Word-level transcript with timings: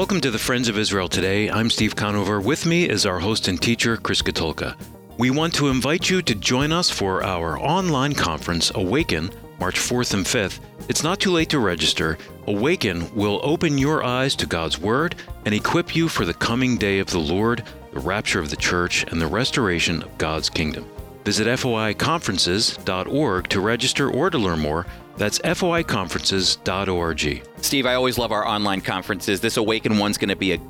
Welcome 0.00 0.22
to 0.22 0.30
the 0.30 0.38
Friends 0.38 0.68
of 0.68 0.78
Israel 0.78 1.10
today. 1.10 1.50
I'm 1.50 1.68
Steve 1.68 1.94
Conover. 1.94 2.40
With 2.40 2.64
me 2.64 2.88
is 2.88 3.04
our 3.04 3.18
host 3.18 3.48
and 3.48 3.60
teacher, 3.60 3.98
Chris 3.98 4.22
Katulka. 4.22 4.74
We 5.18 5.28
want 5.28 5.52
to 5.56 5.68
invite 5.68 6.08
you 6.08 6.22
to 6.22 6.34
join 6.34 6.72
us 6.72 6.88
for 6.88 7.22
our 7.22 7.60
online 7.60 8.14
conference, 8.14 8.72
Awaken, 8.74 9.30
March 9.58 9.78
4th 9.78 10.14
and 10.14 10.24
5th. 10.24 10.60
It's 10.88 11.02
not 11.02 11.20
too 11.20 11.30
late 11.30 11.50
to 11.50 11.58
register. 11.58 12.16
Awaken 12.46 13.14
will 13.14 13.40
open 13.42 13.76
your 13.76 14.02
eyes 14.02 14.34
to 14.36 14.46
God's 14.46 14.78
Word 14.78 15.16
and 15.44 15.54
equip 15.54 15.94
you 15.94 16.08
for 16.08 16.24
the 16.24 16.32
coming 16.32 16.78
day 16.78 16.98
of 17.00 17.10
the 17.10 17.20
Lord, 17.20 17.62
the 17.92 18.00
rapture 18.00 18.40
of 18.40 18.48
the 18.48 18.56
church, 18.56 19.04
and 19.12 19.20
the 19.20 19.26
restoration 19.26 20.02
of 20.02 20.16
God's 20.16 20.48
kingdom. 20.48 20.86
Visit 21.24 21.46
foiconferences.org 21.46 23.48
to 23.48 23.60
register 23.60 24.10
or 24.10 24.30
to 24.30 24.38
learn 24.38 24.60
more. 24.60 24.86
That's 25.20 25.38
foiconferences.org. 25.40 27.42
Steve, 27.62 27.84
I 27.84 27.94
always 27.94 28.16
love 28.16 28.32
our 28.32 28.46
online 28.46 28.80
conferences. 28.80 29.38
This 29.38 29.58
Awaken 29.58 29.98
one's 29.98 30.16
going 30.16 30.30
to 30.30 30.36
be 30.36 30.52
a, 30.52 30.60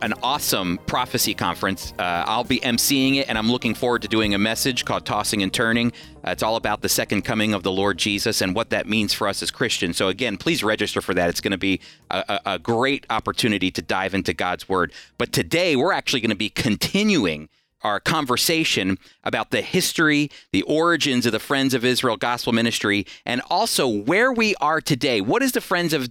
an 0.00 0.14
awesome 0.22 0.78
prophecy 0.86 1.34
conference. 1.34 1.92
Uh, 1.98 2.24
I'll 2.26 2.42
be 2.42 2.58
emceeing 2.60 3.16
it, 3.16 3.28
and 3.28 3.36
I'm 3.36 3.50
looking 3.50 3.74
forward 3.74 4.00
to 4.00 4.08
doing 4.08 4.32
a 4.32 4.38
message 4.38 4.86
called 4.86 5.04
Tossing 5.04 5.42
and 5.42 5.52
Turning. 5.52 5.92
Uh, 6.26 6.30
it's 6.30 6.42
all 6.42 6.56
about 6.56 6.80
the 6.80 6.88
second 6.88 7.22
coming 7.22 7.52
of 7.52 7.64
the 7.64 7.70
Lord 7.70 7.98
Jesus 7.98 8.40
and 8.40 8.54
what 8.54 8.70
that 8.70 8.88
means 8.88 9.12
for 9.12 9.28
us 9.28 9.42
as 9.42 9.50
Christians. 9.50 9.98
So, 9.98 10.08
again, 10.08 10.38
please 10.38 10.64
register 10.64 11.02
for 11.02 11.12
that. 11.12 11.28
It's 11.28 11.42
going 11.42 11.52
to 11.52 11.58
be 11.58 11.78
a, 12.10 12.40
a 12.46 12.58
great 12.58 13.04
opportunity 13.10 13.70
to 13.72 13.82
dive 13.82 14.14
into 14.14 14.32
God's 14.32 14.70
Word. 14.70 14.94
But 15.18 15.32
today, 15.32 15.76
we're 15.76 15.92
actually 15.92 16.20
going 16.20 16.30
to 16.30 16.34
be 16.34 16.48
continuing 16.48 17.50
our 17.82 18.00
conversation 18.00 18.98
about 19.24 19.50
the 19.50 19.62
history, 19.62 20.30
the 20.52 20.62
origins 20.62 21.26
of 21.26 21.32
the 21.32 21.38
Friends 21.38 21.74
of 21.74 21.84
Israel 21.84 22.16
Gospel 22.16 22.52
Ministry, 22.52 23.06
and 23.24 23.40
also 23.48 23.86
where 23.86 24.32
we 24.32 24.54
are 24.56 24.80
today. 24.80 25.20
What 25.20 25.42
is 25.42 25.52
the 25.52 25.60
Friends 25.60 25.92
of 25.92 26.08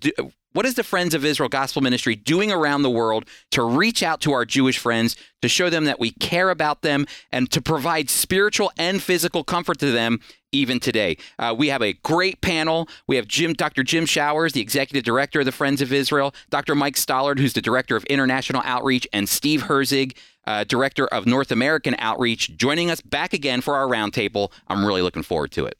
what 0.57 0.65
is 0.65 0.73
the 0.73 0.83
Friends 0.83 1.13
of 1.13 1.23
Israel 1.23 1.49
Gospel 1.49 1.83
Ministry 1.83 2.15
doing 2.15 2.51
around 2.51 2.81
the 2.81 2.89
world 2.89 3.25
to 3.51 3.61
reach 3.61 4.01
out 4.01 4.21
to 4.21 4.31
our 4.31 4.43
Jewish 4.43 4.79
friends, 4.79 5.15
to 5.43 5.47
show 5.47 5.69
them 5.69 5.85
that 5.85 5.99
we 5.99 6.09
care 6.09 6.49
about 6.49 6.81
them, 6.81 7.05
and 7.31 7.51
to 7.51 7.61
provide 7.61 8.09
spiritual 8.09 8.71
and 8.75 8.99
physical 8.99 9.43
comfort 9.43 9.77
to 9.79 9.91
them 9.91 10.19
even 10.51 10.79
today? 10.79 11.17
Uh, 11.37 11.53
we 11.55 11.67
have 11.67 11.83
a 11.83 11.93
great 11.93 12.41
panel. 12.41 12.89
We 13.07 13.17
have 13.17 13.27
Jim, 13.27 13.53
Dr. 13.53 13.83
Jim 13.83 14.07
Showers, 14.07 14.53
the 14.53 14.61
executive 14.61 15.03
director 15.03 15.41
of 15.41 15.45
the 15.45 15.51
Friends 15.51 15.79
of 15.79 15.93
Israel, 15.93 16.33
Dr. 16.49 16.73
Mike 16.73 16.95
Stallard, 16.95 17.37
who's 17.37 17.53
the 17.53 17.61
director 17.61 17.95
of 17.95 18.03
international 18.05 18.63
outreach, 18.65 19.07
and 19.13 19.29
Steve 19.29 19.63
Herzig, 19.63 20.17
uh, 20.47 20.63
Director 20.63 21.05
of 21.07 21.27
North 21.27 21.51
American 21.51 21.95
Outreach, 21.99 22.57
joining 22.57 22.89
us 22.89 23.01
back 23.01 23.33
again 23.33 23.61
for 23.61 23.75
our 23.75 23.87
roundtable. 23.87 24.51
I'm 24.67 24.85
really 24.85 25.01
looking 25.01 25.23
forward 25.23 25.51
to 25.51 25.65
it. 25.65 25.77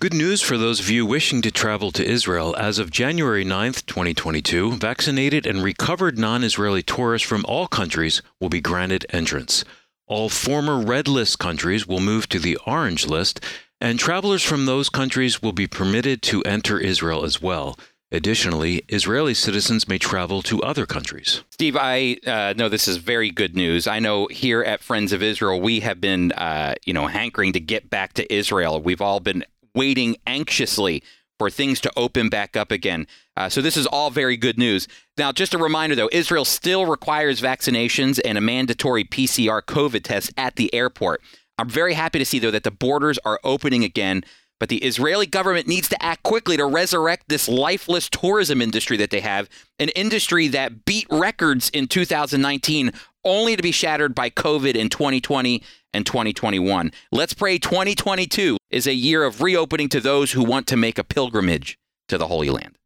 Good 0.00 0.14
news 0.14 0.40
for 0.40 0.58
those 0.58 0.80
of 0.80 0.90
you 0.90 1.06
wishing 1.06 1.42
to 1.42 1.52
travel 1.52 1.92
to 1.92 2.04
Israel. 2.04 2.56
As 2.56 2.80
of 2.80 2.90
January 2.90 3.44
9th, 3.44 3.86
2022, 3.86 4.72
vaccinated 4.72 5.46
and 5.46 5.62
recovered 5.62 6.18
non 6.18 6.42
Israeli 6.42 6.82
tourists 6.82 7.28
from 7.28 7.44
all 7.46 7.68
countries 7.68 8.22
will 8.40 8.48
be 8.48 8.60
granted 8.60 9.06
entrance. 9.10 9.64
All 10.08 10.28
former 10.28 10.80
red 10.80 11.06
list 11.06 11.38
countries 11.38 11.86
will 11.86 12.00
move 12.00 12.28
to 12.30 12.40
the 12.40 12.58
orange 12.66 13.06
list, 13.06 13.44
and 13.80 13.98
travelers 13.98 14.42
from 14.42 14.66
those 14.66 14.88
countries 14.88 15.40
will 15.40 15.52
be 15.52 15.68
permitted 15.68 16.20
to 16.22 16.42
enter 16.42 16.78
Israel 16.78 17.24
as 17.24 17.40
well. 17.40 17.78
Additionally, 18.12 18.84
Israeli 18.88 19.32
citizens 19.32 19.88
may 19.88 19.96
travel 19.96 20.42
to 20.42 20.62
other 20.62 20.84
countries. 20.84 21.42
Steve, 21.48 21.78
I 21.80 22.18
uh, 22.26 22.52
know 22.54 22.68
this 22.68 22.86
is 22.86 22.98
very 22.98 23.30
good 23.30 23.56
news. 23.56 23.86
I 23.86 24.00
know 24.00 24.26
here 24.26 24.62
at 24.62 24.82
Friends 24.82 25.14
of 25.14 25.22
Israel, 25.22 25.62
we 25.62 25.80
have 25.80 25.98
been, 25.98 26.30
uh, 26.32 26.74
you 26.84 26.92
know, 26.92 27.06
hankering 27.06 27.54
to 27.54 27.60
get 27.60 27.88
back 27.88 28.12
to 28.14 28.32
Israel. 28.32 28.82
We've 28.82 29.00
all 29.00 29.18
been 29.18 29.44
waiting 29.74 30.16
anxiously 30.26 31.02
for 31.38 31.48
things 31.48 31.80
to 31.80 31.92
open 31.96 32.28
back 32.28 32.54
up 32.54 32.70
again. 32.70 33.06
Uh, 33.34 33.48
so 33.48 33.62
this 33.62 33.78
is 33.78 33.86
all 33.86 34.10
very 34.10 34.36
good 34.36 34.58
news. 34.58 34.86
Now, 35.16 35.32
just 35.32 35.54
a 35.54 35.58
reminder 35.58 35.96
though, 35.96 36.10
Israel 36.12 36.44
still 36.44 36.84
requires 36.84 37.40
vaccinations 37.40 38.20
and 38.22 38.36
a 38.36 38.42
mandatory 38.42 39.04
PCR 39.04 39.62
COVID 39.62 40.04
test 40.04 40.34
at 40.36 40.56
the 40.56 40.72
airport. 40.74 41.22
I'm 41.56 41.70
very 41.70 41.94
happy 41.94 42.18
to 42.18 42.26
see 42.26 42.38
though 42.38 42.50
that 42.50 42.64
the 42.64 42.70
borders 42.70 43.18
are 43.24 43.40
opening 43.42 43.84
again. 43.84 44.22
But 44.62 44.68
the 44.68 44.84
Israeli 44.84 45.26
government 45.26 45.66
needs 45.66 45.88
to 45.88 46.00
act 46.00 46.22
quickly 46.22 46.56
to 46.56 46.64
resurrect 46.64 47.24
this 47.28 47.48
lifeless 47.48 48.08
tourism 48.08 48.62
industry 48.62 48.96
that 48.98 49.10
they 49.10 49.18
have, 49.18 49.48
an 49.80 49.88
industry 49.88 50.46
that 50.46 50.84
beat 50.84 51.08
records 51.10 51.68
in 51.70 51.88
2019 51.88 52.92
only 53.24 53.56
to 53.56 53.62
be 53.64 53.72
shattered 53.72 54.14
by 54.14 54.30
COVID 54.30 54.76
in 54.76 54.88
2020 54.88 55.64
and 55.92 56.06
2021. 56.06 56.92
Let's 57.10 57.34
pray 57.34 57.58
2022 57.58 58.56
is 58.70 58.86
a 58.86 58.94
year 58.94 59.24
of 59.24 59.42
reopening 59.42 59.88
to 59.88 60.00
those 60.00 60.30
who 60.30 60.44
want 60.44 60.68
to 60.68 60.76
make 60.76 60.96
a 60.96 61.02
pilgrimage 61.02 61.76
to 62.06 62.16
the 62.16 62.28
Holy 62.28 62.48
Land. 62.48 62.78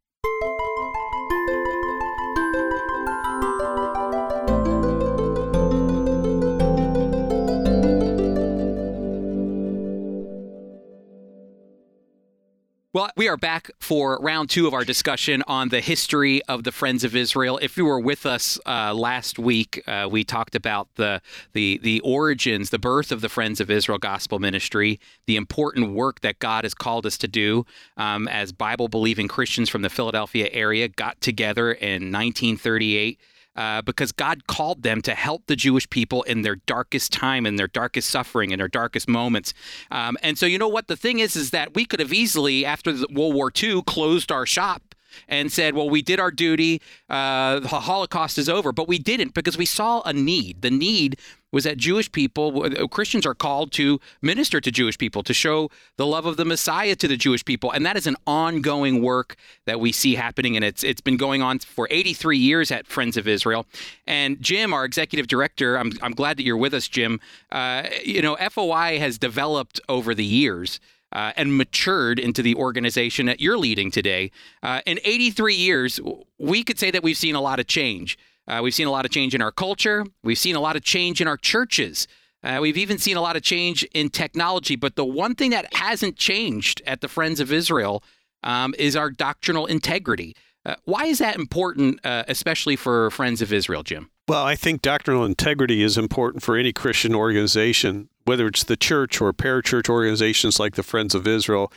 Well, 12.97 13.11
we 13.15 13.27
are 13.27 13.37
back 13.37 13.69
for 13.79 14.17
round 14.23 14.49
two 14.49 14.65
of 14.65 14.73
our 14.73 14.83
discussion 14.83 15.43
on 15.45 15.69
the 15.69 15.81
history 15.81 16.41
of 16.45 16.63
the 16.63 16.71
Friends 16.71 17.03
of 17.03 17.15
Israel. 17.15 17.59
If 17.61 17.77
you 17.77 17.85
were 17.85 17.99
with 17.99 18.25
us 18.25 18.59
uh, 18.65 18.91
last 18.95 19.37
week, 19.37 19.83
uh, 19.85 20.07
we 20.09 20.23
talked 20.23 20.55
about 20.55 20.87
the, 20.95 21.21
the 21.53 21.79
the 21.83 21.99
origins, 21.99 22.71
the 22.71 22.79
birth 22.79 23.11
of 23.11 23.21
the 23.21 23.29
Friends 23.29 23.61
of 23.61 23.69
Israel 23.69 23.99
Gospel 23.99 24.39
Ministry, 24.39 24.99
the 25.27 25.35
important 25.35 25.91
work 25.91 26.21
that 26.21 26.39
God 26.39 26.63
has 26.63 26.73
called 26.73 27.05
us 27.05 27.19
to 27.19 27.27
do 27.27 27.67
um, 27.97 28.27
as 28.29 28.51
Bible 28.51 28.87
believing 28.87 29.27
Christians 29.27 29.69
from 29.69 29.83
the 29.83 29.91
Philadelphia 29.91 30.49
area 30.51 30.87
got 30.87 31.21
together 31.21 31.71
in 31.71 32.11
1938 32.11 33.19
uh, 33.57 33.81
because 33.81 34.11
God 34.11 34.47
called 34.47 34.83
them 34.83 35.01
to 35.01 35.13
help 35.15 35.47
the 35.47 35.55
Jewish 35.55 35.89
people 35.89 36.23
in 36.23 36.43
their 36.43 36.55
darkest 36.55 37.11
time, 37.11 37.45
in 37.45 37.55
their 37.55 37.67
darkest 37.67 38.09
suffering, 38.09 38.51
in 38.51 38.59
their 38.59 38.67
darkest 38.67 39.09
moments. 39.09 39.53
Um, 39.91 40.17
and 40.21 40.37
so, 40.37 40.45
you 40.45 40.57
know 40.57 40.67
what? 40.67 40.87
The 40.87 40.95
thing 40.95 41.19
is, 41.19 41.35
is 41.35 41.49
that 41.51 41.73
we 41.73 41.83
could 41.83 41.99
have 41.99 42.13
easily, 42.13 42.65
after 42.65 42.93
World 43.11 43.33
War 43.33 43.51
II, 43.61 43.81
closed 43.81 44.31
our 44.31 44.45
shop 44.45 44.86
and 45.27 45.51
said, 45.51 45.75
well, 45.75 45.89
we 45.89 46.01
did 46.01 46.19
our 46.19 46.31
duty, 46.31 46.81
uh, 47.09 47.59
the 47.59 47.67
Holocaust 47.67 48.37
is 48.37 48.49
over. 48.49 48.71
But 48.71 48.87
we 48.87 48.99
didn't 48.99 49.33
because 49.33 49.57
we 49.57 49.65
saw 49.65 50.01
a 50.03 50.13
need. 50.13 50.61
The 50.61 50.71
need 50.71 51.17
was 51.51 51.63
that 51.63 51.77
Jewish 51.77 52.11
people, 52.11 52.63
uh, 52.63 52.87
Christians 52.87 53.25
are 53.25 53.33
called 53.33 53.71
to 53.73 53.99
minister 54.21 54.59
to 54.59 54.69
Jewish 54.69 54.97
people, 54.97 55.23
to 55.23 55.33
show 55.33 55.69
the 55.95 56.05
love 56.05 56.25
of 56.25 56.37
the 56.37 56.45
Messiah 56.45 56.95
to 56.95 57.07
the 57.07 57.15
Jewish 57.15 57.45
people. 57.45 57.71
And 57.71 57.85
that 57.85 57.95
is 57.95 58.05
an 58.05 58.17
ongoing 58.25 59.01
work 59.01 59.37
that 59.65 59.79
we 59.79 59.91
see 59.91 60.15
happening. 60.15 60.55
And 60.55 60.65
it's 60.65 60.83
it's 60.83 61.01
been 61.01 61.17
going 61.17 61.41
on 61.41 61.59
for 61.59 61.87
83 61.89 62.37
years 62.37 62.71
at 62.71 62.85
Friends 62.85 63.17
of 63.17 63.27
Israel. 63.27 63.65
And 64.05 64.41
Jim, 64.41 64.73
our 64.73 64.85
executive 64.85 65.27
director, 65.27 65.77
I'm, 65.77 65.93
I'm 66.01 66.13
glad 66.13 66.37
that 66.37 66.43
you're 66.43 66.57
with 66.57 66.73
us, 66.73 66.87
Jim. 66.87 67.19
Uh, 67.51 67.83
you 68.03 68.21
know, 68.21 68.35
FOI 68.35 68.99
has 68.99 69.17
developed 69.17 69.79
over 69.87 70.13
the 70.13 70.25
years 70.25 70.79
uh, 71.11 71.31
and 71.35 71.57
matured 71.57 72.19
into 72.19 72.41
the 72.41 72.55
organization 72.55 73.25
that 73.25 73.39
you're 73.39 73.57
leading 73.57 73.91
today. 73.91 74.31
Uh, 74.61 74.81
in 74.85 74.99
83 75.03 75.55
years, 75.55 75.99
we 76.37 76.63
could 76.63 76.79
say 76.79 76.91
that 76.91 77.03
we've 77.03 77.17
seen 77.17 77.35
a 77.35 77.41
lot 77.41 77.59
of 77.59 77.67
change. 77.67 78.17
Uh, 78.47 78.61
we've 78.63 78.73
seen 78.73 78.87
a 78.87 78.91
lot 78.91 79.05
of 79.05 79.11
change 79.11 79.35
in 79.35 79.41
our 79.41 79.51
culture. 79.51 80.05
We've 80.23 80.37
seen 80.37 80.55
a 80.55 80.59
lot 80.59 80.75
of 80.75 80.83
change 80.83 81.21
in 81.21 81.27
our 81.27 81.37
churches. 81.37 82.07
Uh, 82.43 82.59
we've 82.61 82.77
even 82.77 82.97
seen 82.97 83.17
a 83.17 83.21
lot 83.21 83.35
of 83.35 83.41
change 83.41 83.83
in 83.93 84.09
technology. 84.09 84.75
But 84.75 84.95
the 84.95 85.05
one 85.05 85.35
thing 85.35 85.51
that 85.51 85.73
hasn't 85.73 86.15
changed 86.17 86.81
at 86.85 87.01
the 87.01 87.07
Friends 87.07 87.39
of 87.39 87.51
Israel 87.51 88.03
um, 88.43 88.73
is 88.77 88.95
our 88.95 89.09
doctrinal 89.09 89.65
integrity. 89.65 90.35
Uh, 90.65 90.75
why 90.85 91.05
is 91.05 91.19
that 91.19 91.35
important, 91.35 92.05
uh, 92.05 92.23
especially 92.27 92.75
for 92.75 93.09
Friends 93.11 93.41
of 93.41 93.51
Israel, 93.51 93.83
Jim? 93.83 94.09
Well, 94.27 94.43
I 94.43 94.55
think 94.55 94.81
doctrinal 94.81 95.23
integrity 95.23 95.81
is 95.81 95.97
important 95.97 96.43
for 96.43 96.57
any 96.57 96.73
Christian 96.73 97.15
organization, 97.15 98.09
whether 98.27 98.45
it's 98.47 98.63
the 98.65 98.75
church 98.75 99.21
or 99.21 99.31
parachurch 99.31 99.89
organizations 99.89 100.59
like 100.59 100.75
the 100.75 100.83
Friends 100.83 101.15
of 101.15 101.25
Israel. 101.25 101.71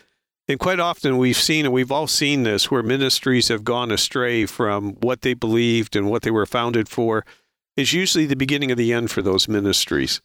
And 0.49 0.59
quite 0.59 0.81
often 0.81 1.16
we've 1.16 1.37
seen, 1.37 1.65
and 1.65 1.72
we've 1.72 1.93
all 1.93 2.09
seen 2.09 2.43
this, 2.43 2.70
where 2.70 2.82
ministries 2.82 3.49
have 3.49 3.62
gone 3.62 3.93
astray 3.93 4.47
from 4.47 4.94
what 4.94 5.23
they 5.23 5.32
believed 5.32 5.94
and 5.94 6.11
what 6.11 6.23
they 6.23 6.31
were 6.31 6.47
founded 6.47 6.88
for, 6.88 7.25
is 7.76 7.93
usually 7.93 8.26
the 8.26 8.35
beginning 8.35 8.73
of 8.73 8.76
the 8.76 8.93
end 8.93 9.12
for 9.12 9.23
those 9.23 9.47
ministries. 9.47 10.20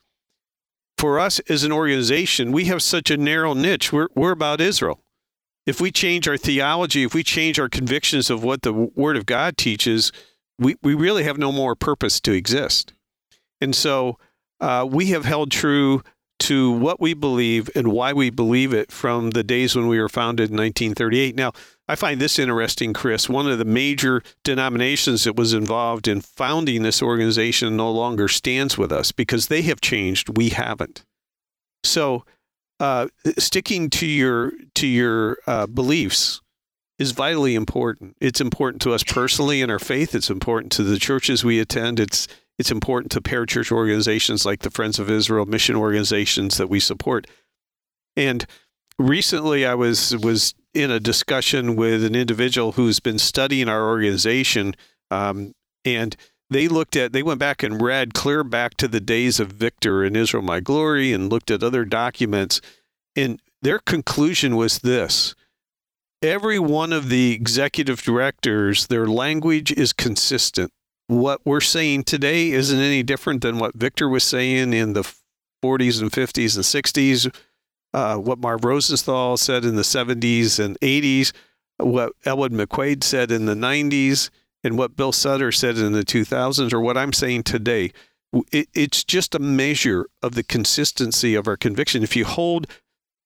For 0.98 1.20
us 1.20 1.40
as 1.42 1.64
an 1.64 1.72
organization, 1.72 2.52
we 2.52 2.66
have 2.66 2.82
such 2.82 3.12
a 3.12 3.18
narrow 3.18 3.54
niche. 3.54 3.94
We're, 3.94 4.08
we're 4.16 4.32
about 4.32 4.62
Israel. 4.62 5.02
If 5.68 5.80
we 5.80 5.92
change 5.92 6.28
our 6.28 6.38
theology, 6.38 7.04
if 7.04 7.14
we 7.14 7.24
change 7.24 7.60
our 7.60 7.70
convictions 7.70 8.32
of 8.32 8.44
what 8.44 8.64
the 8.64 8.74
Word 8.74 9.18
of 9.18 9.28
God 9.28 9.58
teaches, 9.58 10.12
we, 10.58 10.76
we 10.82 10.96
really 10.96 11.24
have 11.24 11.38
no 11.38 11.52
more 11.52 11.76
purpose 11.76 12.20
to 12.22 12.32
exist. 12.32 12.94
And 13.62 13.76
so 13.76 14.18
uh, 14.60 14.88
we 14.90 15.08
have 15.08 15.26
held 15.26 15.52
true 15.52 16.02
to 16.40 16.72
what 16.72 17.00
we 17.00 17.14
believe 17.14 17.70
and 17.76 17.88
why 17.88 18.14
we 18.14 18.30
believe 18.30 18.74
it 18.74 18.92
from 18.92 19.32
the 19.32 19.44
days 19.44 19.76
when 19.76 19.88
we 19.88 20.00
were 20.00 20.10
founded 20.10 20.50
in 20.50 20.58
1938. 20.58 21.36
Now, 21.36 21.54
I 21.88 21.96
find 21.96 22.20
this 22.20 22.40
interesting, 22.40 22.94
Chris. 22.94 23.30
One 23.30 23.48
of 23.50 23.58
the 23.58 23.66
major 23.66 24.22
denominations 24.44 25.24
that 25.24 25.36
was 25.36 25.54
involved 25.54 26.08
in 26.08 26.22
founding 26.22 26.84
this 26.84 27.02
organization 27.02 27.78
no 27.78 27.92
longer 27.92 28.28
stands 28.28 28.78
with 28.78 28.92
us 28.92 29.12
because 29.12 29.48
they 29.48 29.62
have 29.64 29.82
changed. 29.82 30.38
We 30.38 30.50
haven't. 30.50 31.04
So, 31.84 32.26
uh, 32.80 33.08
sticking 33.38 33.90
to 33.90 34.06
your 34.06 34.52
to 34.74 34.88
your 34.88 35.38
uh, 35.48 35.68
beliefs 35.68 36.42
is 36.98 37.12
vitally 37.12 37.56
important. 37.56 38.18
It's 38.20 38.42
important 38.42 38.82
to 38.84 38.94
us 38.94 39.04
personally 39.04 39.62
in 39.62 39.70
our 39.70 39.80
faith. 39.80 40.16
It's 40.16 40.30
important 40.30 40.72
to 40.74 40.84
the 40.84 41.00
churches 41.00 41.44
we 41.44 41.60
attend. 41.60 42.00
It's 42.00 42.28
it's 42.58 42.72
important 42.72 43.12
to 43.12 43.22
parachurch 43.22 43.72
organizations 43.72 44.46
like 44.46 44.62
the 44.62 44.72
Friends 44.72 45.00
of 45.00 45.10
Israel, 45.10 45.46
mission 45.46 45.76
organizations 45.76 46.58
that 46.58 46.70
we 46.70 46.80
support. 46.80 47.28
And 48.16 48.46
recently, 48.98 49.66
I 49.66 49.76
was 49.76 50.16
was 50.18 50.54
in 50.74 50.92
a 50.92 51.00
discussion 51.00 51.76
with 51.76 52.04
an 52.04 52.16
individual 52.16 52.74
who's 52.74 53.00
been 53.00 53.20
studying 53.20 53.70
our 53.70 53.88
organization, 53.88 54.76
um, 55.12 55.54
and 55.84 56.16
they 56.50 56.68
looked 56.68 56.96
at 56.96 57.12
they 57.12 57.24
went 57.24 57.40
back 57.40 57.64
and 57.64 57.82
read 57.82 58.14
clear 58.14 58.44
back 58.44 58.76
to 58.78 58.88
the 58.88 59.02
days 59.02 59.40
of 59.40 59.50
Victor 59.50 60.04
in 60.04 60.16
Israel 60.16 60.44
My 60.44 60.60
Glory 60.60 61.12
and 61.12 61.30
looked 61.30 61.52
at 61.52 61.64
other 61.64 61.84
documents, 61.84 62.62
and 63.16 63.42
their 63.62 63.80
conclusion 63.80 64.56
was 64.56 64.80
this 64.80 65.36
every 66.22 66.60
one 66.60 66.94
of 66.94 67.10
the 67.10 67.34
executive 67.34 68.02
directors, 68.02 68.88
their 68.88 69.08
language 69.08 69.72
is 69.72 69.94
consistent. 69.94 70.72
What 71.08 71.42
we're 71.46 71.62
saying 71.62 72.06
today 72.06 72.52
isn't 72.52 72.80
any 72.80 73.04
different 73.04 73.42
than 73.42 73.60
what 73.60 73.76
Victor 73.76 74.10
was 74.10 74.24
saying 74.24 74.74
in 74.74 74.94
the 74.94 75.04
40s 75.64 76.02
and 76.02 76.12
50s 76.12 76.56
and 76.56 76.66
60s, 76.66 77.36
uh, 77.94 78.18
what 78.18 78.40
Marv 78.40 78.66
Rosenthal 78.66 79.38
said 79.38 79.66
in 79.66 79.76
the 79.76 79.84
70s 79.84 80.64
and 80.64 80.80
80s, 80.80 81.32
what 81.78 82.14
Elwood 82.26 82.52
McQuaid 82.52 83.04
said 83.04 83.32
in 83.32 83.46
the 83.46 83.54
90s, 83.54 84.30
and 84.64 84.78
what 84.78 84.96
Bill 84.96 85.12
Sutter 85.12 85.52
said 85.52 85.78
in 85.78 85.94
the 85.94 86.04
2000s, 86.04 86.74
or 86.74 86.82
what 86.82 86.98
I'm 86.98 87.14
saying 87.14 87.44
today. 87.44 87.92
It, 88.52 88.68
it's 88.74 89.04
just 89.04 89.36
a 89.36 89.40
measure 89.40 90.08
of 90.24 90.34
the 90.34 90.44
consistency 90.44 91.36
of 91.36 91.48
our 91.48 91.56
conviction. 91.56 92.04
If 92.04 92.16
you 92.16 92.26
hold 92.26 92.68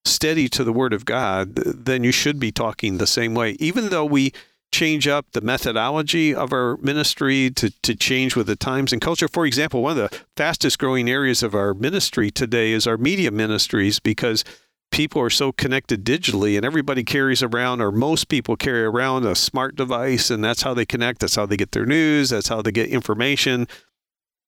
steady 0.05 0.49
to 0.49 0.63
the 0.63 0.73
Word 0.73 0.93
of 0.93 1.05
God, 1.05 1.55
then 1.55 2.03
you 2.03 2.11
should 2.11 2.39
be 2.39 2.51
talking 2.51 2.97
the 2.97 3.07
same 3.07 3.33
way. 3.33 3.51
Even 3.59 3.89
though 3.89 4.05
we 4.05 4.33
change 4.71 5.07
up 5.07 5.25
the 5.31 5.41
methodology 5.41 6.33
of 6.33 6.53
our 6.53 6.77
ministry 6.77 7.49
to, 7.51 7.71
to 7.81 7.95
change 7.95 8.35
with 8.35 8.47
the 8.47 8.55
times 8.55 8.93
and 8.93 9.01
culture. 9.01 9.27
For 9.27 9.45
example, 9.45 9.81
one 9.81 9.97
of 9.97 10.11
the 10.11 10.19
fastest 10.37 10.79
growing 10.79 11.09
areas 11.09 11.43
of 11.43 11.55
our 11.55 11.73
ministry 11.73 12.31
today 12.31 12.71
is 12.71 12.85
our 12.85 12.97
media 12.97 13.31
ministries 13.31 13.99
because 13.99 14.43
people 14.91 15.21
are 15.21 15.29
so 15.29 15.51
connected 15.51 16.03
digitally 16.03 16.55
and 16.55 16.65
everybody 16.65 17.03
carries 17.03 17.43
around 17.43 17.81
or 17.81 17.91
most 17.91 18.27
people 18.27 18.55
carry 18.55 18.83
around 18.83 19.25
a 19.25 19.35
smart 19.35 19.75
device 19.75 20.29
and 20.29 20.43
that's 20.43 20.61
how 20.61 20.73
they 20.73 20.85
connect. 20.85 21.19
That's 21.19 21.35
how 21.35 21.45
they 21.45 21.57
get 21.57 21.71
their 21.71 21.85
news. 21.85 22.29
That's 22.29 22.47
how 22.47 22.61
they 22.61 22.71
get 22.71 22.89
information. 22.89 23.67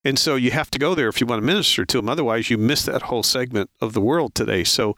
And 0.04 0.18
so 0.18 0.36
you 0.36 0.52
have 0.52 0.72
to 0.72 0.80
go 0.80 0.96
there 0.96 1.10
if 1.10 1.22
you 1.22 1.28
want 1.28 1.42
to 1.42 1.46
minister 1.46 1.86
to 1.86 1.98
them. 1.98 2.10
Otherwise 2.10 2.50
you 2.50 2.58
miss 2.58 2.84
that 2.86 3.04
whole 3.04 3.24
segment 3.24 3.70
of 3.80 3.94
the 3.94 4.02
world 4.02 4.34
today. 4.34 4.64
So 4.64 4.96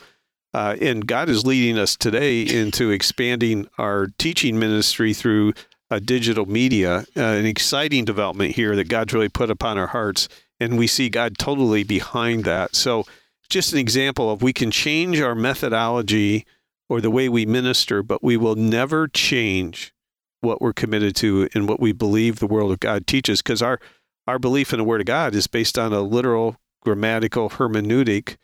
uh, 0.53 0.75
and 0.79 1.07
God 1.07 1.29
is 1.29 1.45
leading 1.45 1.79
us 1.79 1.95
today 1.95 2.41
into 2.41 2.91
expanding 2.91 3.67
our 3.77 4.07
teaching 4.17 4.59
ministry 4.59 5.13
through 5.13 5.53
uh, 5.89 5.99
digital 5.99 6.45
media, 6.45 7.05
uh, 7.17 7.21
an 7.21 7.45
exciting 7.45 8.05
development 8.05 8.55
here 8.55 8.75
that 8.75 8.87
God's 8.87 9.13
really 9.13 9.29
put 9.29 9.49
upon 9.49 9.77
our 9.77 9.87
hearts. 9.87 10.27
And 10.59 10.77
we 10.77 10.87
see 10.87 11.09
God 11.09 11.37
totally 11.37 11.83
behind 11.83 12.43
that. 12.45 12.75
So, 12.75 13.05
just 13.49 13.73
an 13.73 13.79
example 13.79 14.31
of 14.31 14.41
we 14.41 14.53
can 14.53 14.71
change 14.71 15.19
our 15.19 15.35
methodology 15.35 16.45
or 16.89 17.01
the 17.01 17.11
way 17.11 17.29
we 17.29 17.45
minister, 17.45 18.01
but 18.01 18.23
we 18.23 18.37
will 18.37 18.55
never 18.55 19.07
change 19.07 19.93
what 20.41 20.61
we're 20.61 20.73
committed 20.73 21.15
to 21.17 21.47
and 21.53 21.67
what 21.67 21.79
we 21.79 21.91
believe 21.91 22.39
the 22.39 22.47
Word 22.47 22.71
of 22.71 22.79
God 22.79 23.07
teaches 23.07 23.41
because 23.41 23.61
our, 23.61 23.79
our 24.27 24.39
belief 24.39 24.73
in 24.73 24.79
the 24.79 24.83
Word 24.83 25.01
of 25.01 25.07
God 25.07 25.35
is 25.35 25.47
based 25.47 25.77
on 25.77 25.93
a 25.93 26.01
literal 26.01 26.57
grammatical 26.81 27.49
hermeneutic 27.51 28.37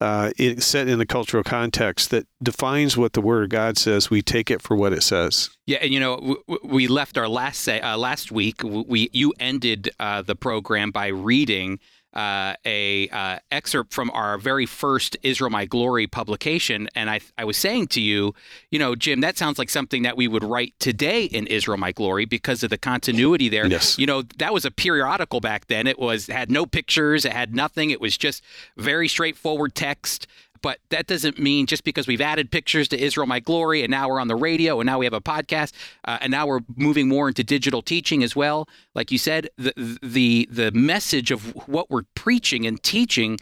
uh, 0.00 0.30
it, 0.38 0.62
set 0.62 0.88
in 0.88 0.98
the 0.98 1.06
cultural 1.06 1.42
context 1.42 2.10
that 2.10 2.26
defines 2.42 2.96
what 2.96 3.14
the 3.14 3.20
Word 3.20 3.44
of 3.44 3.48
God 3.50 3.78
says. 3.78 4.10
We 4.10 4.22
take 4.22 4.50
it 4.50 4.60
for 4.60 4.76
what 4.76 4.92
it 4.92 5.02
says. 5.02 5.50
Yeah, 5.66 5.78
and 5.80 5.92
you 5.92 6.00
know, 6.00 6.36
we 6.62 6.86
left 6.86 7.16
our 7.16 7.28
last 7.28 7.60
say, 7.62 7.80
uh, 7.80 7.96
last 7.96 8.30
week. 8.30 8.62
We 8.62 9.10
you 9.12 9.32
ended 9.40 9.90
uh, 9.98 10.22
the 10.22 10.36
program 10.36 10.90
by 10.90 11.08
reading 11.08 11.78
uh, 12.16 12.54
a 12.64 13.08
uh, 13.10 13.38
excerpt 13.50 13.92
from 13.92 14.10
our 14.10 14.38
very 14.38 14.64
first 14.64 15.18
Israel 15.22 15.50
My 15.50 15.66
Glory 15.66 16.06
publication, 16.06 16.88
and 16.94 17.10
I 17.10 17.20
I 17.36 17.44
was 17.44 17.58
saying 17.58 17.88
to 17.88 18.00
you, 18.00 18.34
you 18.70 18.78
know, 18.78 18.94
Jim, 18.94 19.20
that 19.20 19.36
sounds 19.36 19.58
like 19.58 19.68
something 19.68 20.02
that 20.02 20.16
we 20.16 20.26
would 20.26 20.42
write 20.42 20.72
today 20.78 21.24
in 21.24 21.46
Israel 21.46 21.76
My 21.76 21.92
Glory 21.92 22.24
because 22.24 22.62
of 22.62 22.70
the 22.70 22.78
continuity 22.78 23.50
there. 23.50 23.66
Yes. 23.66 23.98
You 23.98 24.06
know, 24.06 24.22
that 24.38 24.54
was 24.54 24.64
a 24.64 24.70
periodical 24.70 25.40
back 25.40 25.66
then. 25.66 25.86
It 25.86 25.98
was 25.98 26.26
had 26.28 26.50
no 26.50 26.64
pictures, 26.64 27.26
it 27.26 27.32
had 27.32 27.54
nothing. 27.54 27.90
It 27.90 28.00
was 28.00 28.16
just 28.16 28.42
very 28.78 29.08
straightforward 29.08 29.74
text 29.74 30.26
but 30.62 30.78
that 30.90 31.06
doesn't 31.06 31.38
mean 31.38 31.66
just 31.66 31.84
because 31.84 32.06
we've 32.06 32.20
added 32.20 32.50
pictures 32.50 32.88
to 32.88 32.98
Israel 32.98 33.26
My 33.26 33.40
Glory 33.40 33.82
and 33.82 33.90
now 33.90 34.08
we're 34.08 34.20
on 34.20 34.28
the 34.28 34.36
radio 34.36 34.80
and 34.80 34.86
now 34.86 34.98
we 34.98 35.06
have 35.06 35.12
a 35.12 35.20
podcast 35.20 35.72
uh, 36.04 36.18
and 36.20 36.30
now 36.30 36.46
we're 36.46 36.60
moving 36.76 37.08
more 37.08 37.28
into 37.28 37.44
digital 37.44 37.82
teaching 37.82 38.22
as 38.22 38.34
well. 38.34 38.68
Like 38.94 39.10
you 39.10 39.18
said, 39.18 39.48
the 39.56 39.72
the 40.02 40.48
the 40.50 40.70
message 40.72 41.30
of 41.30 41.54
what 41.68 41.90
we're 41.90 42.04
preaching 42.14 42.66
and 42.66 42.82
teaching 42.82 43.38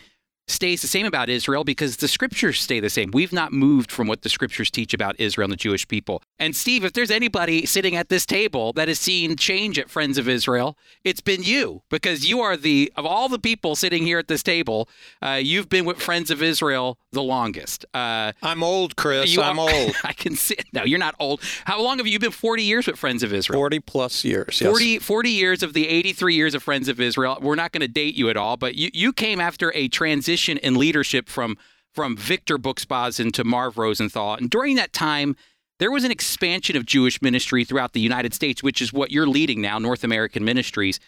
stays 0.46 0.82
the 0.82 0.88
same 0.88 1.06
about 1.06 1.28
Israel 1.28 1.64
because 1.64 1.96
the 1.96 2.08
scriptures 2.08 2.60
stay 2.60 2.80
the 2.80 2.90
same. 2.90 3.10
We've 3.12 3.32
not 3.32 3.52
moved 3.52 3.90
from 3.90 4.06
what 4.06 4.22
the 4.22 4.28
scriptures 4.28 4.70
teach 4.70 4.92
about 4.92 5.18
Israel 5.18 5.46
and 5.46 5.52
the 5.52 5.56
Jewish 5.56 5.88
people. 5.88 6.22
And 6.38 6.54
Steve, 6.54 6.84
if 6.84 6.92
there's 6.92 7.10
anybody 7.10 7.64
sitting 7.64 7.96
at 7.96 8.08
this 8.08 8.26
table 8.26 8.72
that 8.74 8.88
has 8.88 9.00
seen 9.00 9.36
change 9.36 9.78
at 9.78 9.88
Friends 9.88 10.18
of 10.18 10.28
Israel, 10.28 10.76
it's 11.02 11.20
been 11.20 11.42
you 11.42 11.82
because 11.90 12.28
you 12.28 12.40
are 12.40 12.56
the, 12.56 12.92
of 12.96 13.06
all 13.06 13.28
the 13.28 13.38
people 13.38 13.74
sitting 13.74 14.02
here 14.02 14.18
at 14.18 14.28
this 14.28 14.42
table, 14.42 14.88
uh, 15.22 15.40
you've 15.42 15.68
been 15.68 15.84
with 15.84 15.98
Friends 15.98 16.30
of 16.30 16.42
Israel 16.42 16.98
the 17.12 17.22
longest. 17.22 17.86
Uh, 17.94 18.32
I'm 18.42 18.62
old, 18.62 18.96
Chris. 18.96 19.38
I'm 19.38 19.58
are, 19.58 19.70
old. 19.70 19.94
I 20.04 20.12
can 20.12 20.36
see. 20.36 20.56
No, 20.72 20.84
you're 20.84 20.98
not 20.98 21.14
old. 21.18 21.40
How 21.64 21.80
long 21.80 21.98
have 21.98 22.06
you 22.06 22.18
been? 22.18 22.30
40 22.30 22.62
years 22.62 22.86
with 22.86 22.98
Friends 22.98 23.22
of 23.22 23.32
Israel? 23.32 23.60
40 23.60 23.80
plus 23.80 24.24
years. 24.24 24.60
Yes. 24.60 24.68
40, 24.68 24.98
40 24.98 25.30
years 25.30 25.62
of 25.62 25.72
the 25.72 25.88
83 25.88 26.34
years 26.34 26.54
of 26.54 26.62
Friends 26.62 26.88
of 26.88 27.00
Israel. 27.00 27.38
We're 27.40 27.54
not 27.54 27.72
going 27.72 27.82
to 27.82 27.88
date 27.88 28.14
you 28.14 28.28
at 28.28 28.36
all, 28.36 28.56
but 28.56 28.74
you, 28.74 28.90
you 28.92 29.12
came 29.12 29.40
after 29.40 29.72
a 29.74 29.88
transition 29.88 30.33
in 30.36 30.76
leadership 30.76 31.28
from 31.28 31.56
from 31.92 32.16
Victor 32.16 32.58
Buksbazen 32.58 33.32
to 33.32 33.44
Marv 33.44 33.78
Rosenthal. 33.78 34.34
And 34.34 34.50
during 34.50 34.74
that 34.76 34.92
time, 34.92 35.36
there 35.78 35.92
was 35.92 36.02
an 36.02 36.10
expansion 36.10 36.76
of 36.76 36.84
Jewish 36.84 37.22
ministry 37.22 37.64
throughout 37.64 37.92
the 37.92 38.00
United 38.00 38.34
States, 38.34 38.62
which 38.62 38.82
is 38.82 38.92
what 38.92 39.12
you're 39.12 39.28
leading 39.28 39.60
now, 39.60 39.78
North 39.78 40.02
American 40.02 40.44
Ministries. 40.44 40.98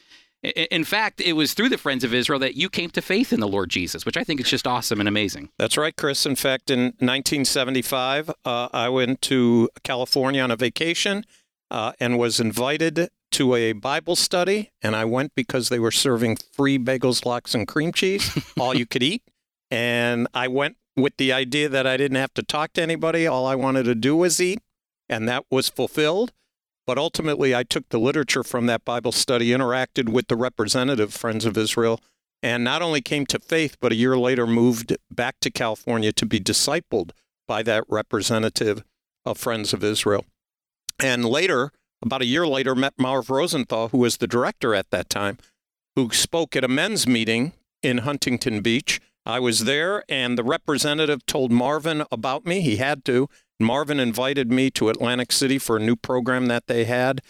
In 0.43 0.84
fact, 0.84 1.20
it 1.20 1.32
was 1.32 1.55
through 1.55 1.70
the 1.70 1.78
Friends 1.78 2.05
of 2.05 2.14
Israel 2.14 2.38
that 2.40 2.55
you 2.55 2.69
came 2.69 2.90
to 2.90 3.02
faith 3.02 3.32
in 3.32 3.40
the 3.40 3.49
Lord 3.49 3.69
Jesus, 3.69 4.06
which 4.06 4.17
I 4.17 4.23
think 4.23 4.40
is 4.40 4.49
just 4.49 4.67
awesome 4.67 5.00
and 5.00 5.08
amazing. 5.08 5.49
That's 5.58 5.76
right, 5.76 5.96
Chris. 5.96 6.25
In 6.25 6.37
fact, 6.37 6.70
in 6.70 6.84
1975, 7.00 8.31
uh, 8.44 8.69
I 8.73 8.88
went 8.88 9.23
to 9.23 9.69
California 9.82 10.43
on 10.43 10.50
a 10.50 10.56
vacation 10.56 11.25
uh, 11.70 11.92
and 11.99 12.18
was 12.18 12.38
invited 12.38 13.09
to 13.33 13.54
a 13.54 13.73
Bible 13.73 14.16
study, 14.16 14.73
and 14.83 14.97
I 14.97 15.04
went 15.04 15.33
because 15.35 15.68
they 15.68 15.78
were 15.78 15.90
serving 15.90 16.37
free 16.52 16.78
bagels, 16.78 17.25
lox, 17.25 17.54
and 17.54 17.66
cream 17.66 17.92
cheese, 17.92 18.30
all 18.61 18.75
you 18.75 18.87
could 18.87 19.02
eat. 19.02 19.23
And 19.71 20.28
I 20.33 20.49
went 20.49 20.76
with 20.97 21.16
the 21.16 21.33
idea 21.33 21.68
that 21.68 21.87
I 21.87 21.97
didn't 21.97 22.16
have 22.16 22.35
to 22.35 22.42
talk 22.42 22.73
to 22.75 22.83
anybody. 22.83 23.26
All 23.26 23.47
I 23.47 23.54
wanted 23.54 23.85
to 23.85 23.95
do 23.95 24.16
was 24.16 24.40
eat, 24.40 24.61
and 25.09 25.28
that 25.28 25.45
was 25.50 25.68
fulfilled. 25.68 26.33
But 26.87 26.99
ultimately, 26.99 27.54
I 27.54 27.64
took 27.64 27.88
the 27.88 27.99
literature 27.99 28.45
from 28.45 28.66
that 28.66 28.85
Bible 28.85 29.12
study, 29.12 29.49
interacted 29.50 30.09
with 30.09 30.28
the 30.28 30.37
representative 30.37 31.12
Friends 31.12 31.45
of 31.45 31.59
Israel, 31.59 32.00
and 32.42 32.62
not 32.62 32.80
only 32.80 33.00
came 33.00 33.26
to 33.26 33.40
faith, 33.40 33.76
but 33.80 33.92
a 33.92 33.97
year 33.97 34.16
later 34.16 34.47
moved 34.47 34.97
back 35.11 35.37
to 35.40 35.50
California 35.50 36.12
to 36.12 36.26
be 36.26 36.38
discipled 36.38 37.11
by 37.49 37.62
that 37.64 37.85
representative 37.88 38.85
of 39.25 39.37
Friends 39.37 39.73
of 39.73 39.83
Israel. 39.83 40.25
And 41.00 41.25
later, 41.25 41.73
about 42.03 42.23
a 42.23 42.26
year 42.26 42.47
later, 42.47 42.75
met 42.75 42.95
Marv 42.99 43.31
Rosenthal, 43.31 43.88
who 43.88 43.99
was 43.99 44.17
the 44.17 44.26
director 44.26 44.75
at 44.75 44.91
that 44.91 45.09
time, 45.09 45.38
who 45.95 46.11
spoke 46.11 46.55
at 46.57 46.65
a 46.65 46.69
men's 46.69 47.07
meeting 47.07 47.53
in 47.83 47.99
Huntington 47.99 48.61
Beach. 48.61 49.00
I 49.25 49.41
was 49.41 49.65
there, 49.65 50.05
and 50.09 50.38
the 50.38 50.45
representative 50.45 51.26
told 51.26 51.50
Marvin 51.50 52.05
about 52.12 52.47
me. 52.47 52.61
He 52.61 52.76
had 52.76 53.05
to. 53.07 53.29
Marvin 53.59 53.99
invited 53.99 54.53
me 54.53 54.71
to 54.73 54.88
Atlantic 54.88 55.33
City 55.33 55.59
for 55.59 55.76
a 55.76 55.81
new 55.81 55.97
program 55.97 56.47
that 56.47 56.67
they 56.67 56.85
had 56.85 57.23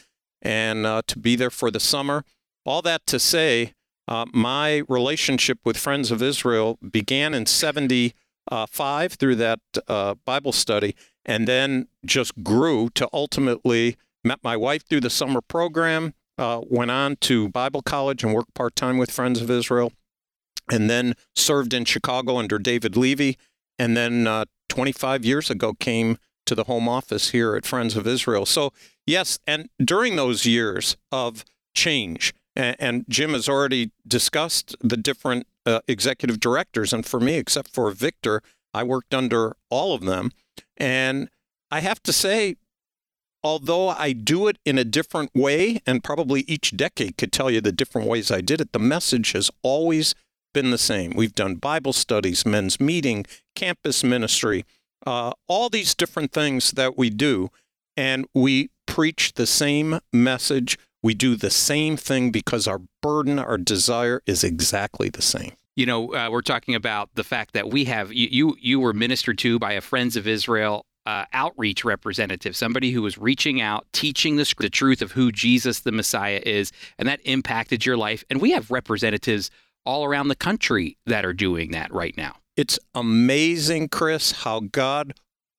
and 0.42 0.85
uh, 0.85 1.02
to 1.06 1.18
be 1.18 1.37
there 1.37 1.50
for 1.50 1.70
the 1.70 1.80
summer. 1.80 2.25
All 2.64 2.82
that 2.82 3.06
to 3.06 3.18
say, 3.18 3.73
uh, 4.08 4.26
my 4.32 4.82
relationship 4.88 5.58
with 5.64 5.76
Friends 5.76 6.11
of 6.11 6.23
Israel 6.23 6.78
began 6.88 7.35
in 7.35 7.46
75 7.46 9.12
through 9.12 9.37
that 9.37 9.61
uh, 9.88 10.14
Bible 10.25 10.52
study 10.52 10.94
and 11.25 11.49
then 11.49 11.88
just 12.04 12.42
grew 12.42 12.88
to 12.90 13.08
ultimately 13.12 13.96
Met 14.26 14.42
my 14.42 14.56
wife 14.56 14.85
through 14.88 15.02
the 15.02 15.09
summer 15.11 15.40
program, 15.40 16.12
uh, 16.37 16.61
went 16.68 16.90
on 16.90 17.14
to 17.21 17.49
Bible 17.49 17.80
college 17.80 18.25
and 18.25 18.35
worked 18.35 18.54
part 18.54 18.75
time 18.75 18.99
with 18.99 19.09
Friends 19.09 19.40
of 19.40 19.49
Israel, 19.49 19.92
and 20.68 20.90
then 20.90 21.14
served 21.37 21.73
in 21.73 21.85
Chicago 21.85 22.37
under 22.37 22.59
David 22.59 22.97
Levy. 22.97 23.38
And 23.78 23.97
then 23.97 24.26
uh, 24.26 24.47
25 24.68 25.25
years 25.25 25.49
ago 25.49 25.75
came 25.75 26.18
to 26.45 26.56
the 26.56 26.64
home 26.64 26.88
office 26.88 27.30
here 27.30 27.54
at 27.54 27.64
Friends 27.64 27.97
of 27.97 28.04
Israel. 28.04 28.47
So, 28.47 28.73
yes, 29.06 29.38
and 29.47 29.68
during 29.78 30.16
those 30.16 30.45
years 30.45 30.97
of 31.12 31.45
change, 31.73 32.35
and, 32.56 32.75
and 32.80 33.04
Jim 33.09 33.33
has 33.33 33.49
already 33.49 33.92
discussed 34.09 34.75
the 34.80 34.97
different 34.97 35.47
uh, 35.64 35.83
executive 35.87 36.40
directors. 36.40 36.92
And 36.92 37.06
for 37.06 37.21
me, 37.21 37.35
except 37.35 37.71
for 37.73 37.88
Victor, 37.92 38.42
I 38.75 38.83
worked 38.83 39.14
under 39.14 39.56
all 39.71 39.95
of 39.95 40.00
them. 40.00 40.33
And 40.76 41.28
I 41.71 41.78
have 41.78 42.02
to 42.02 42.12
say, 42.12 42.56
although 43.46 43.90
I 43.90 44.12
do 44.12 44.48
it 44.48 44.58
in 44.64 44.76
a 44.76 44.84
different 44.84 45.30
way, 45.32 45.80
and 45.86 46.02
probably 46.02 46.40
each 46.48 46.76
decade 46.76 47.16
could 47.16 47.30
tell 47.30 47.48
you 47.48 47.60
the 47.60 47.70
different 47.70 48.08
ways 48.08 48.32
I 48.32 48.40
did 48.40 48.60
it, 48.60 48.72
the 48.72 48.80
message 48.80 49.32
has 49.32 49.52
always 49.62 50.16
been 50.52 50.72
the 50.72 50.78
same. 50.78 51.12
We've 51.14 51.32
done 51.32 51.54
Bible 51.54 51.92
studies, 51.92 52.44
men's 52.44 52.80
meeting, 52.80 53.24
campus 53.54 54.02
ministry, 54.02 54.64
uh, 55.06 55.30
all 55.46 55.68
these 55.68 55.94
different 55.94 56.32
things 56.32 56.72
that 56.72 56.98
we 56.98 57.08
do, 57.08 57.50
and 57.96 58.26
we 58.34 58.70
preach 58.84 59.34
the 59.34 59.46
same 59.46 60.00
message. 60.12 60.76
We 61.00 61.14
do 61.14 61.36
the 61.36 61.50
same 61.50 61.96
thing 61.96 62.32
because 62.32 62.66
our 62.66 62.80
burden, 63.00 63.38
our 63.38 63.58
desire 63.58 64.22
is 64.26 64.42
exactly 64.42 65.08
the 65.08 65.22
same. 65.22 65.52
You 65.76 65.86
know, 65.86 66.12
uh, 66.12 66.30
we're 66.32 66.42
talking 66.42 66.74
about 66.74 67.10
the 67.14 67.22
fact 67.22 67.52
that 67.52 67.70
we 67.70 67.84
have 67.84 68.12
you. 68.12 68.26
You, 68.28 68.56
you 68.60 68.80
were 68.80 68.92
ministered 68.92 69.38
to 69.38 69.60
by 69.60 69.74
a 69.74 69.80
Friends 69.80 70.16
of 70.16 70.26
Israel 70.26 70.84
uh, 71.06 71.25
outreach 71.32 71.84
representative, 71.84 72.56
somebody 72.56 72.90
who 72.90 73.00
was 73.00 73.16
reaching 73.16 73.60
out, 73.60 73.86
teaching 73.92 74.36
the, 74.36 74.54
the 74.58 74.68
truth 74.68 75.00
of 75.00 75.12
who 75.12 75.30
Jesus 75.30 75.80
the 75.80 75.92
Messiah 75.92 76.42
is, 76.44 76.72
and 76.98 77.08
that 77.08 77.20
impacted 77.25 77.86
your 77.86 77.96
life. 77.96 78.25
And 78.28 78.40
we 78.40 78.50
have 78.50 78.70
representatives 78.70 79.50
all 79.84 80.04
around 80.04 80.28
the 80.28 80.36
country 80.36 80.98
that 81.06 81.25
are 81.25 81.32
doing 81.32 81.70
that 81.70 81.92
right 81.92 82.16
now. 82.16 82.36
It's 82.56 82.78
amazing, 82.94 83.88
Chris, 83.88 84.32
how 84.42 84.60
God 84.60 85.14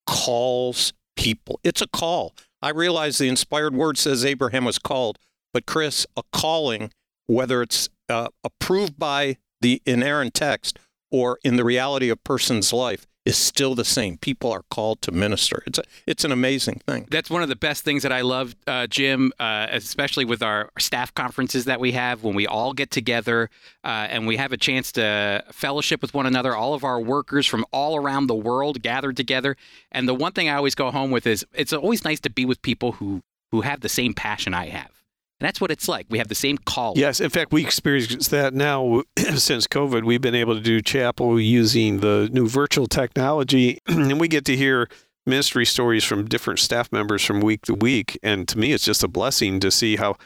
calls 0.06 0.92
people. 1.16 1.60
It's 1.64 1.80
a 1.80 1.88
call. 1.88 2.34
I 2.60 2.70
realize 2.70 3.18
the 3.18 3.28
inspired 3.28 3.74
word 3.74 3.96
says 3.96 4.24
Abraham 4.24 4.64
was 4.64 4.78
called, 4.78 5.18
but 5.54 5.64
Chris, 5.64 6.06
a 6.16 6.22
calling, 6.32 6.90
whether 7.26 7.62
it's 7.62 7.88
uh, 8.08 8.28
approved 8.44 8.98
by 8.98 9.38
the 9.60 9.80
inerrant 9.86 10.34
text 10.34 10.78
or 11.10 11.38
in 11.42 11.56
the 11.56 11.64
reality 11.64 12.10
of 12.10 12.18
a 12.18 12.20
person's 12.22 12.72
life, 12.72 13.06
is 13.28 13.36
still 13.36 13.74
the 13.74 13.84
same. 13.84 14.16
People 14.16 14.50
are 14.50 14.62
called 14.70 15.02
to 15.02 15.12
minister. 15.12 15.62
It's 15.66 15.78
a, 15.78 15.82
it's 16.06 16.24
an 16.24 16.32
amazing 16.32 16.80
thing. 16.86 17.06
That's 17.10 17.28
one 17.28 17.42
of 17.42 17.50
the 17.50 17.56
best 17.56 17.84
things 17.84 18.02
that 18.02 18.10
I 18.10 18.22
love, 18.22 18.56
uh, 18.66 18.86
Jim, 18.86 19.34
uh, 19.38 19.66
especially 19.70 20.24
with 20.24 20.42
our 20.42 20.70
staff 20.78 21.12
conferences 21.12 21.66
that 21.66 21.78
we 21.78 21.92
have 21.92 22.22
when 22.22 22.34
we 22.34 22.46
all 22.46 22.72
get 22.72 22.90
together 22.90 23.50
uh, 23.84 24.06
and 24.08 24.26
we 24.26 24.38
have 24.38 24.52
a 24.52 24.56
chance 24.56 24.92
to 24.92 25.44
fellowship 25.52 26.00
with 26.00 26.14
one 26.14 26.24
another. 26.24 26.56
All 26.56 26.72
of 26.72 26.84
our 26.84 26.98
workers 26.98 27.46
from 27.46 27.66
all 27.70 27.96
around 27.96 28.28
the 28.28 28.34
world 28.34 28.80
gathered 28.82 29.18
together. 29.18 29.58
And 29.92 30.08
the 30.08 30.14
one 30.14 30.32
thing 30.32 30.48
I 30.48 30.54
always 30.54 30.74
go 30.74 30.90
home 30.90 31.10
with 31.10 31.26
is 31.26 31.44
it's 31.52 31.74
always 31.74 32.04
nice 32.04 32.20
to 32.20 32.30
be 32.30 32.46
with 32.46 32.62
people 32.62 32.92
who 32.92 33.20
who 33.50 33.62
have 33.62 33.80
the 33.80 33.88
same 33.88 34.12
passion 34.12 34.52
I 34.52 34.68
have. 34.68 34.97
And 35.40 35.46
that's 35.46 35.60
what 35.60 35.70
it's 35.70 35.86
like. 35.86 36.06
We 36.10 36.18
have 36.18 36.28
the 36.28 36.34
same 36.34 36.58
call. 36.58 36.94
Yes, 36.96 37.20
in 37.20 37.30
fact, 37.30 37.52
we 37.52 37.64
experience 37.64 38.28
that 38.28 38.54
now 38.54 39.02
since 39.36 39.68
COVID. 39.68 40.02
We've 40.04 40.20
been 40.20 40.34
able 40.34 40.54
to 40.54 40.60
do 40.60 40.80
chapel 40.80 41.38
using 41.40 42.00
the 42.00 42.28
new 42.32 42.48
virtual 42.48 42.86
technology, 42.86 43.78
and 43.86 44.18
we 44.18 44.26
get 44.26 44.44
to 44.46 44.56
hear 44.56 44.88
ministry 45.26 45.64
stories 45.64 46.02
from 46.02 46.24
different 46.24 46.58
staff 46.58 46.90
members 46.90 47.24
from 47.24 47.40
week 47.40 47.66
to 47.66 47.74
week. 47.74 48.18
And 48.22 48.48
to 48.48 48.58
me, 48.58 48.72
it's 48.72 48.84
just 48.84 49.04
a 49.04 49.08
blessing 49.08 49.60
to 49.60 49.70
see 49.70 49.96
how 49.96 50.16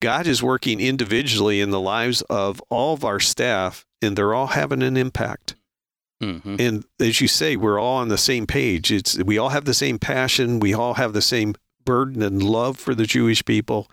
God 0.00 0.26
is 0.26 0.42
working 0.42 0.80
individually 0.80 1.60
in 1.60 1.70
the 1.70 1.80
lives 1.80 2.20
of 2.22 2.60
all 2.68 2.92
of 2.94 3.04
our 3.04 3.20
staff, 3.20 3.86
and 4.02 4.16
they're 4.16 4.34
all 4.34 4.48
having 4.48 4.82
an 4.82 4.96
impact. 4.96 5.54
Mm-hmm. 6.22 6.56
And 6.58 6.84
as 6.98 7.22
you 7.22 7.28
say, 7.28 7.56
we're 7.56 7.78
all 7.78 7.96
on 7.96 8.08
the 8.08 8.18
same 8.18 8.46
page. 8.46 8.92
It's 8.92 9.16
we 9.16 9.38
all 9.38 9.50
have 9.50 9.64
the 9.64 9.72
same 9.72 9.98
passion. 9.98 10.60
We 10.60 10.74
all 10.74 10.94
have 10.94 11.14
the 11.14 11.22
same 11.22 11.54
burden 11.86 12.22
and 12.22 12.42
love 12.42 12.78
for 12.78 12.94
the 12.94 13.06
Jewish 13.06 13.42
people 13.42 13.90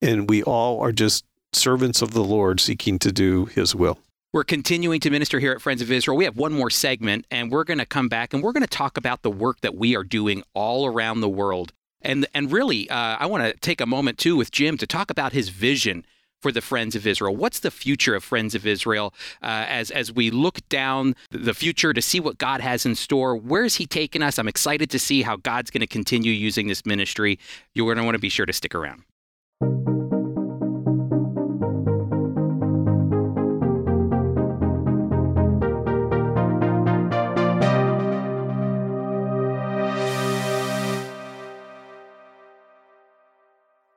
and 0.00 0.28
we 0.28 0.42
all 0.42 0.80
are 0.80 0.92
just 0.92 1.24
servants 1.52 2.02
of 2.02 2.12
the 2.12 2.24
Lord 2.24 2.60
seeking 2.60 2.98
to 3.00 3.12
do 3.12 3.46
his 3.46 3.74
will. 3.74 3.98
We're 4.32 4.44
continuing 4.44 5.00
to 5.00 5.10
minister 5.10 5.38
here 5.40 5.52
at 5.52 5.62
Friends 5.62 5.80
of 5.80 5.90
Israel. 5.90 6.16
We 6.16 6.24
have 6.24 6.36
one 6.36 6.52
more 6.52 6.68
segment, 6.68 7.26
and 7.30 7.50
we're 7.50 7.64
going 7.64 7.78
to 7.78 7.86
come 7.86 8.08
back 8.08 8.34
and 8.34 8.42
we're 8.42 8.52
going 8.52 8.62
to 8.62 8.66
talk 8.66 8.98
about 8.98 9.22
the 9.22 9.30
work 9.30 9.62
that 9.62 9.74
we 9.74 9.96
are 9.96 10.04
doing 10.04 10.42
all 10.52 10.86
around 10.86 11.20
the 11.20 11.28
world. 11.28 11.72
And, 12.02 12.26
and 12.34 12.52
really, 12.52 12.88
uh, 12.90 13.16
I 13.18 13.26
want 13.26 13.44
to 13.44 13.58
take 13.60 13.80
a 13.80 13.86
moment 13.86 14.18
too 14.18 14.36
with 14.36 14.50
Jim 14.50 14.76
to 14.78 14.86
talk 14.86 15.10
about 15.10 15.32
his 15.32 15.48
vision 15.48 16.04
for 16.40 16.52
the 16.52 16.60
Friends 16.60 16.94
of 16.94 17.06
Israel. 17.06 17.34
What's 17.34 17.60
the 17.60 17.70
future 17.70 18.14
of 18.14 18.22
Friends 18.22 18.54
of 18.54 18.66
Israel 18.66 19.12
uh, 19.42 19.64
as 19.68 19.90
as 19.90 20.12
we 20.12 20.30
look 20.30 20.66
down 20.68 21.16
the 21.30 21.54
future 21.54 21.92
to 21.92 22.02
see 22.02 22.20
what 22.20 22.38
God 22.38 22.60
has 22.60 22.86
in 22.86 22.94
store? 22.94 23.36
Where 23.36 23.64
is 23.64 23.76
He 23.76 23.86
taking 23.86 24.22
us? 24.22 24.38
I'm 24.38 24.48
excited 24.48 24.90
to 24.90 24.98
see 24.98 25.22
how 25.22 25.36
God's 25.36 25.70
going 25.70 25.80
to 25.80 25.86
continue 25.86 26.32
using 26.32 26.68
this 26.68 26.86
ministry. 26.86 27.38
You're 27.74 27.86
going 27.86 27.98
to 27.98 28.04
want 28.04 28.14
to 28.14 28.20
be 28.20 28.28
sure 28.28 28.46
to 28.46 28.52
stick 28.52 28.74
around. 28.74 29.02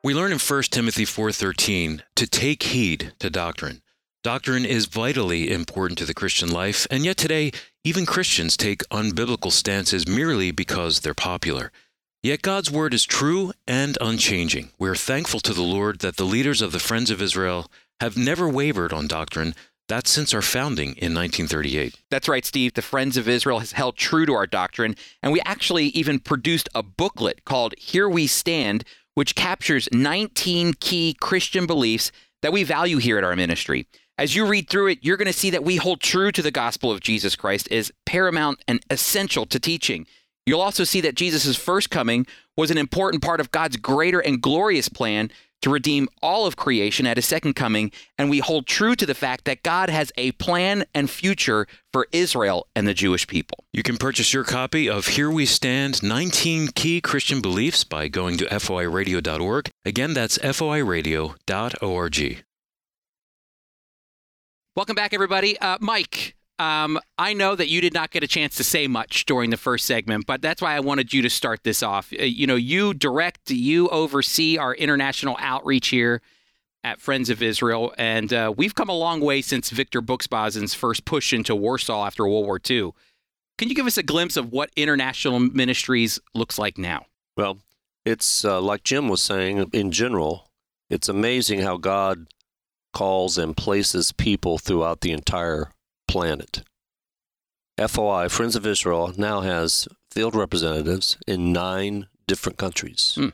We 0.04 0.16
learn 0.16 0.32
in 0.32 0.40
1 0.40 0.72
Timothy 0.72 1.06
4:13 1.06 2.02
to 2.16 2.26
take 2.26 2.64
heed 2.64 3.14
to 3.20 3.30
doctrine. 3.30 3.84
Doctrine 4.24 4.66
is 4.66 4.88
vitally 4.88 5.52
important 5.52 6.00
to 6.00 6.08
the 6.08 6.16
Christian 6.16 6.50
life, 6.50 6.88
and 6.90 7.06
yet 7.06 7.18
today 7.18 7.52
even 7.84 8.08
Christians 8.08 8.58
take 8.58 8.82
unbiblical 8.90 9.52
stances 9.52 10.08
merely 10.08 10.50
because 10.50 11.02
they're 11.02 11.14
popular. 11.14 11.72
Yet 12.24 12.42
God's 12.42 12.72
word 12.72 12.96
is 12.96 13.06
true 13.06 13.54
and 13.68 13.96
unchanging. 14.02 14.72
We're 14.80 14.96
thankful 14.96 15.40
to 15.42 15.54
the 15.54 15.62
Lord 15.62 16.00
that 16.00 16.18
the 16.18 16.26
leaders 16.26 16.64
of 16.64 16.72
the 16.72 16.80
Friends 16.80 17.12
of 17.12 17.22
Israel 17.22 17.70
have 18.00 18.18
never 18.18 18.50
wavered 18.50 18.94
on 18.94 19.06
doctrine. 19.06 19.54
That's 19.88 20.10
since 20.10 20.34
our 20.34 20.42
founding 20.42 20.96
in 20.96 21.14
1938. 21.14 21.96
That's 22.10 22.28
right, 22.28 22.46
Steve. 22.46 22.74
The 22.74 22.82
Friends 22.82 23.18
of 23.18 23.28
Israel 23.28 23.60
has 23.60 23.74
held 23.74 23.98
true 23.98 24.26
to 24.26 24.34
our 24.34 24.48
doctrine, 24.48 24.96
and 25.22 25.32
we 25.32 25.42
actually 25.42 25.88
even 25.88 26.20
produced 26.20 26.70
a 26.74 26.82
booklet 26.82 27.46
called 27.46 27.76
Here 27.78 28.10
We 28.10 28.26
Stand, 28.26 28.84
which 29.16 29.36
captures 29.36 29.90
19 29.92 30.74
key 30.80 31.16
Christian 31.20 31.66
beliefs 31.66 32.12
that 32.42 32.54
we 32.54 32.64
value 32.64 32.98
here 32.98 33.18
at 33.18 33.24
our 33.24 33.36
ministry. 33.36 33.88
As 34.18 34.36
you 34.36 34.46
read 34.46 34.70
through 34.70 34.88
it, 34.88 35.00
you're 35.02 35.18
going 35.18 35.26
to 35.28 35.34
see 35.34 35.50
that 35.50 35.64
we 35.64 35.78
hold 35.78 36.02
true 36.02 36.32
to 36.32 36.42
the 36.42 36.52
gospel 36.52 36.92
of 36.92 37.02
Jesus 37.02 37.36
Christ 37.36 37.72
as 37.72 37.92
paramount 38.06 38.64
and 38.68 38.84
essential 38.90 39.46
to 39.48 39.60
teaching. 39.60 40.06
You'll 40.46 40.62
also 40.62 40.84
see 40.84 41.02
that 41.02 41.16
Jesus' 41.16 41.58
first 41.58 41.90
coming 41.90 42.26
was 42.58 42.72
an 42.72 42.78
important 42.78 43.24
part 43.24 43.40
of 43.40 43.52
God's 43.52 43.78
greater 43.78 44.20
and 44.20 44.42
glorious 44.42 44.90
plan 44.90 45.32
to 45.62 45.70
redeem 45.70 46.10
all 46.22 46.46
of 46.46 46.56
creation 46.56 47.08
at 47.08 47.18
his 47.18 47.26
second 47.26 47.54
coming, 47.54 47.92
and 48.18 48.30
we 48.30 48.40
hold 48.40 48.68
true 48.68 48.96
to 48.96 49.06
the 49.06 49.14
fact 49.14 49.46
that 49.46 49.64
God 49.64 49.90
has 49.90 50.12
a 50.18 50.32
plan 50.34 50.86
and 50.94 51.10
future 51.10 51.68
for 51.94 52.08
Israel 52.12 52.68
and 52.76 52.88
the 52.88 52.94
Jewish 52.94 53.28
people. 53.28 53.64
You 53.74 53.84
can 53.84 53.98
purchase 53.98 54.34
your 54.34 54.44
copy 54.44 54.90
of 54.90 55.08
Here 55.08 55.30
We 55.30 55.46
Stand 55.46 56.04
19 56.04 56.70
Key 56.70 57.02
Christian 57.02 57.42
Beliefs 57.42 57.84
by 57.84 58.08
going 58.08 58.38
to 58.38 58.46
foiradio.org. 58.46 59.70
Again, 59.86 60.14
that's 60.14 60.38
foiradio.org. 60.38 62.44
Welcome 64.74 64.96
back, 64.96 65.14
everybody. 65.14 65.60
Uh, 65.60 65.78
Mike, 65.82 66.34
um, 66.62 67.00
I 67.18 67.34
know 67.34 67.56
that 67.56 67.70
you 67.70 67.82
did 67.82 67.96
not 67.96 68.12
get 68.12 68.22
a 68.22 68.28
chance 68.28 68.56
to 68.58 68.64
say 68.64 68.88
much 68.88 69.26
during 69.26 69.50
the 69.50 69.58
first 69.58 69.88
segment, 69.88 70.28
but 70.28 70.44
that's 70.44 70.62
why 70.62 70.76
I 70.76 70.80
wanted 70.80 71.12
you 71.12 71.24
to 71.24 71.30
start 71.30 71.64
this 71.64 71.82
off. 71.82 72.14
Uh, 72.14 72.24
you 72.24 72.46
know, 72.46 72.56
you 72.56 72.94
direct, 72.94 73.50
you 73.50 73.90
oversee 73.90 74.60
our 74.60 74.76
international 74.76 75.36
outreach 75.40 75.88
here 75.88 76.22
at 76.84 77.02
Friends 77.02 77.32
of 77.32 77.42
Israel, 77.42 77.96
and 77.98 78.32
uh, 78.32 78.54
we've 78.56 78.76
come 78.76 78.90
a 78.90 78.96
long 78.96 79.22
way 79.22 79.42
since 79.42 79.72
Victor 79.72 80.04
Buksbazen's 80.04 80.76
first 80.76 81.04
push 81.04 81.34
into 81.34 81.56
Warsaw 81.56 82.06
after 82.06 82.28
World 82.28 82.46
War 82.46 82.60
II. 82.70 82.92
Can 83.58 83.68
you 83.68 83.74
give 83.74 83.88
us 83.88 83.98
a 83.98 84.04
glimpse 84.04 84.38
of 84.38 84.52
what 84.52 84.70
international 84.76 85.40
ministries 85.40 86.20
looks 86.36 86.60
like 86.60 86.78
now? 86.78 87.08
Well, 87.36 87.58
it's 88.06 88.46
uh, 88.46 88.62
like 88.62 88.84
Jim 88.84 89.10
was 89.10 89.24
saying. 89.24 89.68
In 89.74 89.92
general, 89.92 90.48
it's 90.92 91.10
amazing 91.10 91.62
how 91.62 91.78
God 91.78 92.28
calls 92.94 93.40
and 93.40 93.58
places 93.58 94.12
people 94.12 94.60
throughout 94.60 95.02
the 95.02 95.12
entire 95.12 95.72
planet. 96.12 96.62
FOI, 97.80 98.28
Friends 98.28 98.58
of 98.58 98.68
Israel, 98.68 99.14
now 99.16 99.40
has 99.40 99.88
field 100.12 100.36
representatives 100.36 101.18
in 101.26 101.54
nine 101.54 102.08
different 102.28 102.58
countries. 102.58 103.16
Mm. 103.18 103.32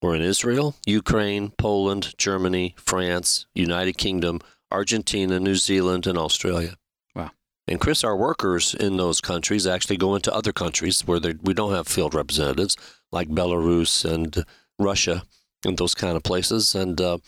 We're 0.00 0.14
in 0.14 0.22
Israel, 0.22 0.76
Ukraine, 0.86 1.50
Poland, 1.50 2.14
Germany, 2.18 2.76
France, 2.78 3.46
United 3.52 3.98
Kingdom, 3.98 4.38
Argentina, 4.70 5.40
New 5.40 5.56
Zealand, 5.56 6.06
and 6.06 6.16
Australia. 6.16 6.76
Wow. 7.16 7.32
And 7.66 7.80
Chris, 7.80 8.04
our 8.04 8.16
workers 8.16 8.74
in 8.74 8.96
those 8.96 9.20
countries 9.20 9.66
actually 9.66 9.96
go 9.96 10.14
into 10.14 10.32
other 10.32 10.52
countries 10.52 11.04
where 11.04 11.20
we 11.42 11.52
don't 11.52 11.74
have 11.74 11.88
field 11.88 12.14
representatives, 12.14 12.76
like 13.10 13.28
Belarus 13.28 14.04
and 14.04 14.44
Russia 14.78 15.24
and 15.64 15.76
those 15.76 15.96
kind 15.96 16.16
of 16.16 16.22
places. 16.22 16.76
And 16.76 17.00
uh, 17.00 17.18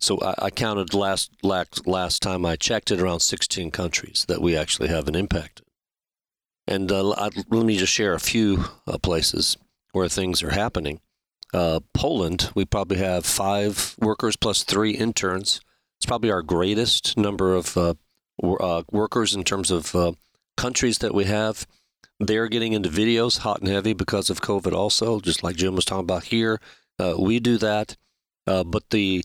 so 0.00 0.18
I, 0.20 0.46
I, 0.46 0.50
counted 0.50 0.94
last, 0.94 1.30
last 1.42 1.86
last 1.86 2.22
time 2.22 2.44
I 2.44 2.56
checked 2.56 2.90
it 2.90 3.00
around 3.00 3.20
16 3.20 3.70
countries 3.70 4.24
that 4.28 4.42
we 4.42 4.56
actually 4.56 4.88
have 4.88 5.08
an 5.08 5.14
impact. 5.14 5.62
And 6.66 6.90
uh, 6.90 7.10
I, 7.10 7.30
let 7.50 7.66
me 7.66 7.76
just 7.76 7.92
share 7.92 8.14
a 8.14 8.20
few 8.20 8.64
uh, 8.86 8.98
places 8.98 9.56
where 9.92 10.08
things 10.08 10.42
are 10.42 10.50
happening. 10.50 11.00
Uh, 11.52 11.80
Poland, 11.92 12.50
we 12.54 12.64
probably 12.64 12.96
have 12.98 13.26
five 13.26 13.94
workers 13.98 14.36
plus 14.36 14.62
three 14.62 14.92
interns. 14.92 15.60
It's 15.98 16.06
probably 16.06 16.30
our 16.30 16.42
greatest 16.42 17.16
number 17.16 17.54
of 17.54 17.76
uh, 17.76 17.94
uh, 18.42 18.82
workers 18.90 19.34
in 19.34 19.44
terms 19.44 19.70
of 19.70 19.94
uh, 19.94 20.12
countries 20.56 20.98
that 20.98 21.14
we 21.14 21.24
have. 21.24 21.66
They're 22.18 22.48
getting 22.48 22.72
into 22.72 22.88
videos 22.88 23.38
hot 23.38 23.60
and 23.60 23.68
heavy 23.68 23.92
because 23.92 24.30
of 24.30 24.40
COVID, 24.40 24.72
also, 24.72 25.20
just 25.20 25.42
like 25.42 25.56
Jim 25.56 25.74
was 25.74 25.84
talking 25.84 26.04
about 26.04 26.24
here. 26.24 26.60
We 27.18 27.40
do 27.40 27.58
that, 27.58 27.96
but 28.46 28.90
the 28.90 29.24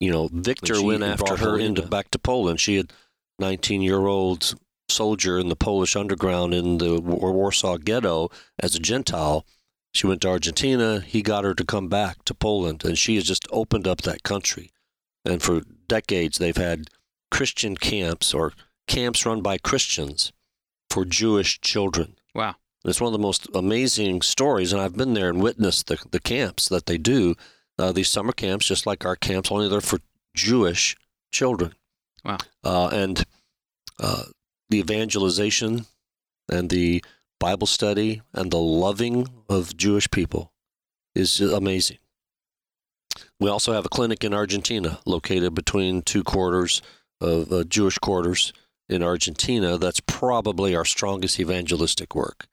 you 0.00 0.10
know 0.10 0.28
Victor 0.32 0.82
went 0.82 1.02
after 1.02 1.36
her 1.36 1.52
her 1.52 1.58
into 1.58 1.82
back 1.82 2.10
to 2.10 2.18
Poland. 2.18 2.60
She 2.60 2.76
had 2.76 2.92
19 3.38 3.82
year 3.82 4.06
old 4.06 4.54
soldier 4.88 5.38
in 5.38 5.48
the 5.48 5.56
Polish 5.56 5.96
underground 5.96 6.54
in 6.54 6.78
the 6.78 7.00
Wa- 7.00 7.30
Warsaw 7.30 7.76
Ghetto 7.78 8.30
as 8.58 8.74
a 8.74 8.80
Gentile. 8.80 9.44
She 9.94 10.06
went 10.06 10.20
to 10.22 10.28
Argentina. 10.28 11.00
He 11.00 11.22
got 11.22 11.44
her 11.44 11.54
to 11.54 11.64
come 11.64 11.88
back 11.88 12.24
to 12.24 12.34
Poland, 12.34 12.84
and 12.84 12.98
she 12.98 13.14
has 13.16 13.24
just 13.24 13.46
opened 13.50 13.86
up 13.88 14.02
that 14.02 14.22
country. 14.22 14.70
And 15.24 15.42
for 15.42 15.62
decades, 15.88 16.38
they've 16.38 16.56
had 16.56 16.88
Christian 17.30 17.76
camps 17.76 18.32
or 18.34 18.52
camps 18.86 19.26
run 19.26 19.40
by 19.40 19.58
Christians 19.58 20.32
for 20.90 21.04
Jewish 21.04 21.60
children. 21.60 22.16
Wow. 22.34 22.56
It's 22.84 23.00
one 23.00 23.08
of 23.08 23.12
the 23.12 23.18
most 23.18 23.48
amazing 23.54 24.22
stories, 24.22 24.72
and 24.72 24.80
I've 24.80 24.96
been 24.96 25.14
there 25.14 25.28
and 25.28 25.42
witnessed 25.42 25.88
the, 25.88 25.98
the 26.10 26.20
camps 26.20 26.68
that 26.68 26.86
they 26.86 26.98
do. 26.98 27.34
Uh, 27.78 27.92
these 27.92 28.08
summer 28.08 28.32
camps, 28.32 28.66
just 28.66 28.86
like 28.86 29.04
our 29.04 29.16
camps, 29.16 29.50
only 29.52 29.68
they're 29.68 29.80
for 29.80 29.98
Jewish 30.34 30.96
children. 31.30 31.74
Wow. 32.24 32.38
Uh, 32.64 32.88
and 32.88 33.24
uh, 34.00 34.24
the 34.70 34.78
evangelization 34.78 35.86
and 36.48 36.70
the 36.70 37.04
Bible 37.38 37.66
study 37.66 38.22
and 38.32 38.50
the 38.50 38.58
loving 38.58 39.28
of 39.48 39.76
Jewish 39.76 40.10
people 40.10 40.52
is 41.14 41.40
amazing. 41.40 41.98
We 43.38 43.50
also 43.50 43.72
have 43.72 43.84
a 43.84 43.90
clinic 43.90 44.24
in 44.24 44.32
Argentina 44.32 44.98
located 45.04 45.54
between 45.54 46.02
two 46.02 46.24
quarters 46.24 46.82
of 47.20 47.52
uh, 47.52 47.64
Jewish 47.64 47.98
quarters 47.98 48.52
in 48.88 49.02
Argentina. 49.02 49.78
That's 49.78 50.00
probably 50.00 50.74
our 50.74 50.84
strongest 50.84 51.38
evangelistic 51.40 52.14
work. 52.14 52.46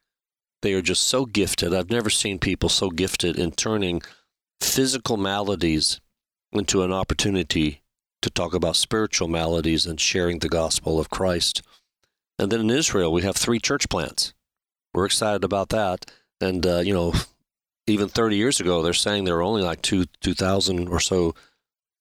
They 0.61 0.73
are 0.73 0.81
just 0.81 1.03
so 1.03 1.25
gifted. 1.25 1.73
I've 1.73 1.89
never 1.89 2.09
seen 2.09 2.39
people 2.39 2.69
so 2.69 2.89
gifted 2.89 3.37
in 3.37 3.51
turning 3.51 4.01
physical 4.61 5.17
maladies 5.17 5.99
into 6.51 6.83
an 6.83 6.91
opportunity 6.91 7.81
to 8.21 8.29
talk 8.29 8.53
about 8.53 8.75
spiritual 8.75 9.27
maladies 9.27 9.85
and 9.85 9.99
sharing 9.99 10.39
the 10.39 10.49
gospel 10.49 10.99
of 10.99 11.09
Christ. 11.09 11.61
And 12.39 12.51
then 12.51 12.61
in 12.61 12.69
Israel, 12.69 13.11
we 13.11 13.21
have 13.23 13.35
three 13.35 13.59
church 13.59 13.89
plants. 13.89 14.33
We're 14.93 15.05
excited 15.05 15.43
about 15.43 15.69
that. 15.69 16.09
And, 16.39 16.65
uh, 16.65 16.79
you 16.79 16.93
know, 16.93 17.13
even 17.87 18.07
30 18.07 18.35
years 18.35 18.59
ago, 18.59 18.81
they're 18.81 18.93
saying 18.93 19.23
there 19.23 19.35
were 19.35 19.41
only 19.41 19.61
like 19.61 19.81
two 19.81 20.05
2,000 20.21 20.87
or 20.87 20.99
so 20.99 21.35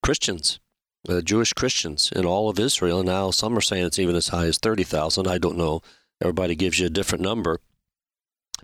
Christians, 0.02 0.60
uh, 1.08 1.20
Jewish 1.20 1.52
Christians 1.52 2.12
in 2.14 2.24
all 2.24 2.48
of 2.48 2.58
Israel. 2.58 3.00
And 3.00 3.08
now 3.08 3.30
some 3.30 3.56
are 3.56 3.62
saying 3.62 3.84
it's 3.84 3.98
even 3.98 4.16
as 4.16 4.28
high 4.28 4.46
as 4.46 4.58
30,000. 4.58 5.26
I 5.26 5.38
don't 5.38 5.56
know. 5.56 5.82
Everybody 6.20 6.54
gives 6.54 6.78
you 6.78 6.86
a 6.86 6.90
different 6.90 7.22
number. 7.22 7.60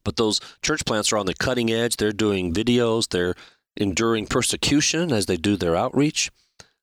But 0.04 0.16
those 0.16 0.40
church 0.62 0.84
plants 0.84 1.12
are 1.12 1.18
on 1.18 1.26
the 1.26 1.34
cutting 1.34 1.70
edge. 1.72 1.96
They're 1.96 2.12
doing 2.12 2.54
videos, 2.54 3.08
they're 3.08 3.34
enduring 3.78 4.26
persecution 4.26 5.12
as 5.12 5.26
they 5.26 5.36
do 5.36 5.56
their 5.56 5.76
outreach. 5.76 6.30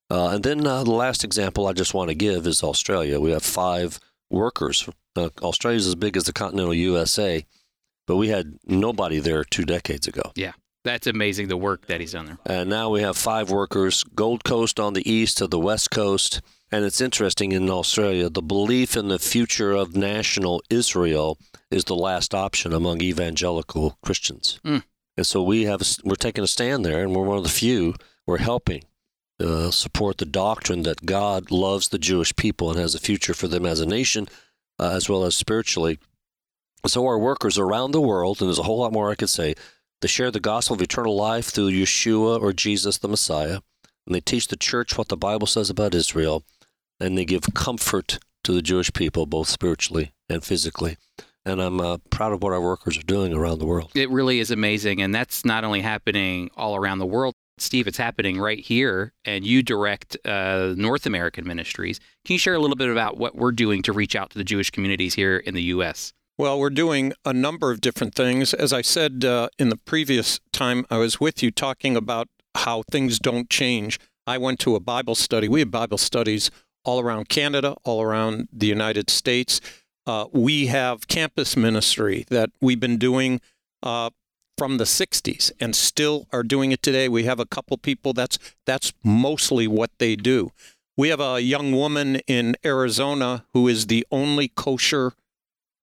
Uh, 0.10 0.30
and 0.30 0.44
then 0.44 0.66
uh, 0.66 0.84
the 0.84 0.92
last 0.92 1.24
example 1.24 1.68
I 1.68 1.74
just 1.74 1.94
want 1.94 2.10
to 2.10 2.16
give 2.16 2.48
is 2.48 2.64
Australia. 2.64 3.20
We 3.20 3.32
have 3.32 3.44
five 3.44 4.00
workers. 4.30 4.88
Uh, 5.16 5.30
Australia's 5.42 5.88
as 5.88 5.96
big 5.96 6.18
as 6.18 6.24
the 6.24 6.34
continental 6.34 6.74
USA, 6.74 7.46
but 8.06 8.18
we 8.18 8.30
had 8.30 8.60
nobody 8.66 9.20
there 9.20 9.44
two 9.44 9.66
decades 9.66 10.08
ago. 10.08 10.32
Yeah, 10.36 10.54
that's 10.84 11.08
amazing 11.08 11.48
the 11.48 11.58
work 11.58 11.88
that 11.88 12.00
he's 12.00 12.12
done 12.12 12.26
there. 12.28 12.38
And 12.46 12.70
now 12.70 12.90
we 12.90 13.02
have 13.02 13.18
five 13.18 13.50
workers, 13.50 14.04
Gold 14.04 14.44
Coast 14.44 14.80
on 14.80 14.94
the 14.94 15.10
east 15.10 15.40
to 15.40 15.48
the 15.48 15.60
west 15.60 15.92
coast. 15.92 16.42
And 16.72 16.84
it's 16.84 17.02
interesting 17.02 17.52
in 17.52 17.70
Australia, 17.70 18.30
the 18.30 18.42
belief 18.42 18.98
in 18.98 19.08
the 19.08 19.20
future 19.20 19.72
of 19.72 19.96
national 19.96 20.62
Israel 20.70 21.38
is 21.72 21.86
the 21.86 21.96
last 21.96 22.34
option 22.34 22.74
among 22.74 23.02
evangelical 23.02 23.98
Christians. 24.04 24.60
Mm. 24.66 24.84
And 25.18 25.26
so 25.26 25.42
we 25.42 25.64
have 25.64 25.82
we're 26.04 26.16
taking 26.16 26.44
a 26.44 26.48
stand 26.48 26.86
there, 26.86 27.04
and 27.04 27.16
we're 27.16 27.24
one 27.24 27.38
of 27.38 27.44
the 27.44 27.50
few. 27.50 27.96
We're 28.26 28.40
helping 28.40 28.84
uh, 29.40 29.72
support 29.72 30.18
the 30.18 30.26
doctrine 30.26 30.84
that 30.84 31.06
God 31.06 31.52
loves 31.52 31.90
the 31.90 32.00
Jewish 32.00 32.36
people 32.36 32.70
and 32.70 32.80
has 32.80 32.96
a 32.96 33.00
future 33.00 33.34
for 33.34 33.48
them 33.48 33.66
as 33.66 33.80
a 33.80 33.86
nation, 33.86 34.28
uh, 34.80 34.92
as 34.92 35.10
well 35.10 35.24
as 35.24 35.36
spiritually. 35.36 36.00
So 36.88 37.06
our 37.06 37.18
workers 37.18 37.58
around 37.58 37.92
the 37.92 38.02
world, 38.02 38.42
and 38.42 38.50
there's 38.50 38.60
a 38.60 38.64
whole 38.64 38.80
lot 38.80 38.94
more 38.94 39.10
I 39.10 39.16
could 39.16 39.30
say, 39.30 39.56
they 40.02 40.08
share 40.08 40.32
the 40.32 40.40
gospel 40.40 40.76
of 40.76 40.82
eternal 40.82 41.16
life 41.16 41.48
through 41.48 41.72
Yeshua 41.72 42.42
or 42.42 42.54
Jesus 42.54 42.98
the 42.98 43.08
Messiah, 43.08 43.60
and 44.06 44.14
they 44.14 44.20
teach 44.20 44.48
the 44.48 44.58
church 44.58 44.98
what 44.98 45.08
the 45.08 45.18
Bible 45.18 45.48
says 45.48 45.70
about 45.70 45.96
Israel, 45.96 46.44
and 47.00 47.18
they 47.18 47.26
give 47.26 47.54
comfort 47.54 48.20
to 48.44 48.52
the 48.52 48.62
Jewish 48.62 48.94
people, 48.94 49.26
both 49.26 49.48
spiritually 49.48 50.14
and 50.30 50.44
physically. 50.44 50.98
And 51.46 51.62
I'm 51.62 51.80
uh, 51.80 51.98
proud 52.10 52.34
of 52.34 52.42
what 52.42 52.54
our 52.54 52.62
workers 52.62 52.98
are 52.98 53.04
doing 53.04 53.34
around 53.34 53.60
the 53.60 53.66
world. 53.66 53.92
It 53.94 54.10
really 54.10 54.40
is 54.40 54.50
amazing. 54.50 55.02
And 55.02 55.14
that's 55.14 55.46
not 55.46 55.64
only 55.64 55.82
happening 55.82 56.50
all 56.58 56.76
around 56.76 57.00
the 57.00 57.06
world, 57.06 57.36
Steve, 57.58 57.88
it's 57.88 57.98
happening 57.98 58.40
right 58.40 58.60
here. 58.60 59.14
And 59.24 59.46
you 59.46 59.62
direct 59.62 60.18
uh, 60.26 60.74
North 60.76 61.06
American 61.06 61.46
ministries. 61.46 62.00
Can 62.26 62.34
you 62.34 62.40
share 62.40 62.56
a 62.56 62.60
little 62.60 62.76
bit 62.76 62.90
about 62.90 63.18
what 63.18 63.36
we're 63.36 63.52
doing 63.52 63.82
to 63.84 63.94
reach 63.94 64.16
out 64.16 64.32
to 64.32 64.38
the 64.38 64.44
Jewish 64.44 64.72
communities 64.72 65.14
here 65.14 65.38
in 65.38 65.54
the 65.54 65.64
U.S.? 65.64 66.14
Well, 66.38 66.60
we're 66.60 66.70
doing 66.70 67.14
a 67.24 67.32
number 67.32 67.72
of 67.72 67.80
different 67.80 68.14
things. 68.14 68.54
As 68.54 68.74
I 68.74 68.82
said 68.82 69.24
uh, 69.24 69.48
in 69.58 69.70
the 69.70 69.78
previous 69.78 70.42
time 70.52 70.86
I 70.90 70.98
was 70.98 71.20
with 71.20 71.42
you 71.42 71.50
talking 71.50 71.96
about 71.96 72.28
how 72.56 72.84
things 72.92 73.20
don't 73.20 73.50
change, 73.50 74.00
I 74.28 74.38
went 74.38 74.60
to 74.62 74.76
a 74.76 74.80
Bible 74.80 75.16
study. 75.16 75.48
We 75.48 75.62
have 75.62 75.72
Bible 75.72 75.98
studies 75.98 76.52
all 76.84 77.00
around 77.00 77.30
Canada, 77.30 77.76
all 77.84 78.02
around 78.02 78.50
the 78.52 78.68
United 78.68 79.10
States. 79.10 79.62
Uh, 80.08 80.26
we 80.32 80.68
have 80.68 81.08
campus 81.08 81.58
ministry 81.58 82.26
that 82.30 82.52
we've 82.62 82.80
been 82.80 82.98
doing 82.98 83.42
uh, 83.82 84.10
from 84.58 84.78
the 84.78 84.84
60s 84.84 85.52
and 85.60 85.76
still 85.76 86.28
are 86.32 86.44
doing 86.44 86.72
it 86.72 86.82
today. 86.82 87.10
We 87.10 87.24
have 87.24 87.40
a 87.40 87.46
couple 87.46 87.78
people 87.78 88.14
that's 88.14 88.38
that's 88.66 88.94
mostly 89.04 89.68
what 89.68 89.92
they 89.98 90.16
do. 90.16 90.52
We 90.98 91.10
have 91.10 91.20
a 91.20 91.42
young 91.42 91.74
woman 91.74 92.18
in 92.28 92.56
Arizona 92.64 93.46
who 93.54 93.68
is 93.68 93.88
the 93.88 94.06
only 94.12 94.48
kosher 94.48 95.14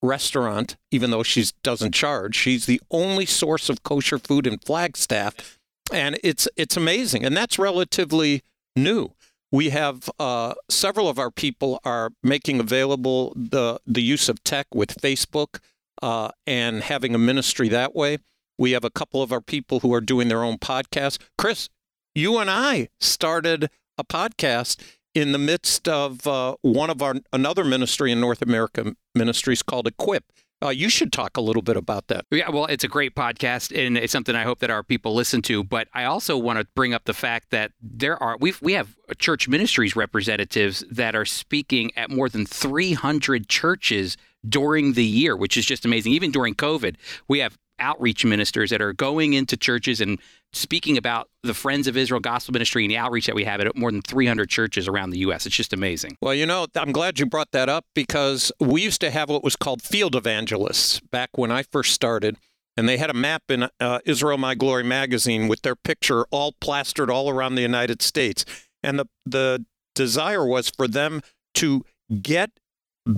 restaurant, 0.01 0.77
even 0.91 1.11
though 1.11 1.23
she 1.23 1.45
doesn't 1.63 1.93
charge. 1.93 2.35
She's 2.35 2.67
the 2.67 2.81
only 2.91 3.27
source 3.27 3.69
of 3.69 3.83
kosher 3.83 4.19
food 4.19 4.47
in 4.47 4.59
Flagstaff, 4.59 5.59
and 5.93 6.19
it's 6.25 6.49
it's 6.57 6.77
amazing, 6.77 7.25
and 7.25 7.37
that's 7.37 7.59
relatively 7.59 8.43
new. 8.75 9.13
We 9.53 9.69
have 9.69 10.09
uh, 10.19 10.55
several 10.71 11.09
of 11.09 11.19
our 11.19 11.31
people 11.31 11.79
are 11.85 12.11
making 12.23 12.59
available 12.59 13.35
the 13.37 13.81
the 13.87 14.03
use 14.03 14.29
of 14.31 14.43
tech 14.43 14.67
with 14.75 14.97
Facebook 14.97 15.59
uh, 16.03 16.31
and 16.47 16.83
having 16.83 17.15
a 17.15 17.19
ministry 17.19 17.69
that 17.69 17.95
way. 17.95 18.19
We 18.59 18.73
have 18.73 18.85
a 18.85 18.91
couple 18.91 19.23
of 19.23 19.31
our 19.31 19.43
people 19.43 19.81
who 19.81 19.93
are 19.93 20.01
doing 20.01 20.29
their 20.29 20.43
own 20.43 20.57
podcast. 20.57 21.19
Chris, 21.37 21.69
you 22.15 22.39
and 22.39 22.51
I 22.51 22.89
started 22.99 23.71
a 23.99 24.05
podcast 24.05 24.81
in 25.15 25.33
the 25.33 25.39
midst 25.39 25.87
of 25.87 26.27
uh, 26.27 26.57
one 26.63 26.89
of 26.89 27.03
our 27.03 27.17
another 27.33 27.65
ministry 27.65 28.11
in 28.11 28.21
North 28.21 28.41
America 28.41 28.95
ministries 29.15 29.63
called 29.63 29.87
Equip. 29.87 30.25
Uh, 30.63 30.69
you 30.69 30.89
should 30.89 31.13
talk 31.13 31.37
a 31.37 31.41
little 31.41 31.63
bit 31.63 31.77
about 31.77 32.09
that. 32.09 32.25
Yeah, 32.31 32.51
well, 32.51 32.67
it's 32.67 32.85
a 32.85 32.89
great 32.89 33.15
podcast, 33.15 33.77
and 33.77 33.97
it's 33.97 34.13
something 34.13 34.37
I 34.37 34.45
hope 34.45 34.61
that 34.61 34.71
our 34.71 34.83
people 34.83 35.15
listen 35.15 35.43
to. 35.43 35.65
But 35.65 35.89
I 35.93 36.05
also 36.05 36.37
want 36.37 36.59
to 36.59 36.67
bring 36.75 36.95
up 36.95 37.05
the 37.05 37.15
fact 37.15 37.51
that 37.51 37.73
there 37.81 38.23
are 38.23 38.37
we 38.39 38.55
we 38.63 38.75
have 38.75 38.97
church 39.19 39.49
ministries 39.49 39.97
representatives 39.97 40.85
that 40.91 41.17
are 41.17 41.25
speaking 41.25 41.91
at 41.97 42.11
more 42.11 42.29
than 42.29 42.47
300 42.47 43.49
churches 43.49 44.17
during 44.49 44.93
the 44.93 45.05
year, 45.05 45.37
which 45.37 45.57
is 45.57 45.67
just 45.67 45.85
amazing. 45.85 46.13
Even 46.13 46.31
during 46.31 46.55
COVID, 46.55 46.97
we 47.29 47.41
have 47.41 47.59
outreach 47.83 48.25
ministers 48.25 48.71
that 48.71 48.81
are 48.81 48.93
going 48.93 49.35
into 49.35 49.57
churches 49.57 50.01
and 50.01 50.19
speaking 50.53 50.97
about 50.97 51.29
the 51.43 51.55
Friends 51.55 51.87
of 51.87 51.97
Israel 51.97 52.21
Gospel 52.21 52.53
Ministry 52.53 52.85
and 52.85 52.91
the 52.91 52.97
outreach 52.97 53.27
that 53.27 53.35
we 53.35 53.45
have 53.45 53.61
at 53.61 53.77
more 53.77 53.91
than 53.91 54.03
300 54.03 54.49
churches 54.49 54.89
around 54.89 55.11
the 55.11 55.19
U.S. 55.19 55.45
It's 55.45 55.57
just 55.57 55.73
amazing. 55.73 56.17
Well, 56.23 56.35
you 56.35 56.47
know, 56.47 56.67
I'm 56.77 56.93
glad 56.93 57.19
you 57.19 57.27
brought 57.27 57.51
that 57.53 57.69
up 57.69 57.85
because 57.95 58.53
we 58.61 58.83
used 58.83 59.01
to 59.01 59.11
have 59.11 59.29
what 59.29 59.45
was 59.45 59.57
called 59.57 59.83
field 59.83 60.15
evangelists 60.15 61.01
back 61.01 61.31
when 61.37 61.51
I 61.51 61.63
first 61.65 61.93
started. 61.93 62.37
And 62.77 62.89
they 62.89 62.97
had 62.97 63.11
a 63.11 63.15
map 63.15 63.43
in 63.51 63.69
uh, 63.81 63.99
Israel 64.07 64.39
My 64.39 64.55
Glory 64.55 64.85
magazine 64.85 65.47
with 65.47 65.61
their 65.61 65.77
picture 65.77 66.25
all 66.31 66.53
plastered 66.61 67.11
all 67.11 67.29
around 67.29 67.55
the 67.55 67.63
United 67.63 68.01
States. 68.01 68.47
And 68.83 68.99
the, 68.99 69.07
the 69.27 69.67
desire 69.95 70.47
was 70.47 70.71
for 70.71 70.89
them 70.89 71.21
to 71.55 71.85
get 72.23 72.51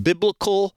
biblical 0.02 0.74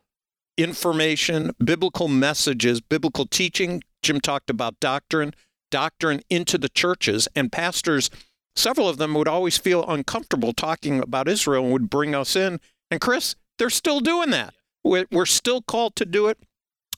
information, 0.57 1.51
biblical 1.63 2.07
messages, 2.07 2.81
biblical 2.81 3.25
teaching. 3.25 3.83
Jim 4.01 4.19
talked 4.19 4.49
about 4.49 4.79
doctrine, 4.79 5.33
doctrine 5.71 6.21
into 6.29 6.57
the 6.57 6.69
churches. 6.69 7.27
And 7.35 7.51
pastors, 7.51 8.09
several 8.55 8.89
of 8.89 8.97
them 8.97 9.13
would 9.13 9.27
always 9.27 9.57
feel 9.57 9.85
uncomfortable 9.87 10.53
talking 10.53 10.99
about 10.99 11.27
Israel 11.27 11.63
and 11.63 11.73
would 11.73 11.89
bring 11.89 12.15
us 12.15 12.35
in. 12.35 12.59
And 12.89 12.99
Chris, 12.99 13.35
they're 13.57 13.69
still 13.69 13.99
doing 13.99 14.29
that. 14.31 14.53
We're 14.83 15.25
still 15.25 15.61
called 15.61 15.95
to 15.97 16.05
do 16.05 16.27
it. 16.27 16.37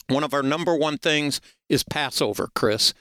One 0.07 0.23
of 0.23 0.33
our 0.33 0.43
number 0.43 0.75
one 0.75 0.97
things 0.97 1.41
is 1.69 1.83
Passover, 1.83 2.49
Chris. 2.55 2.93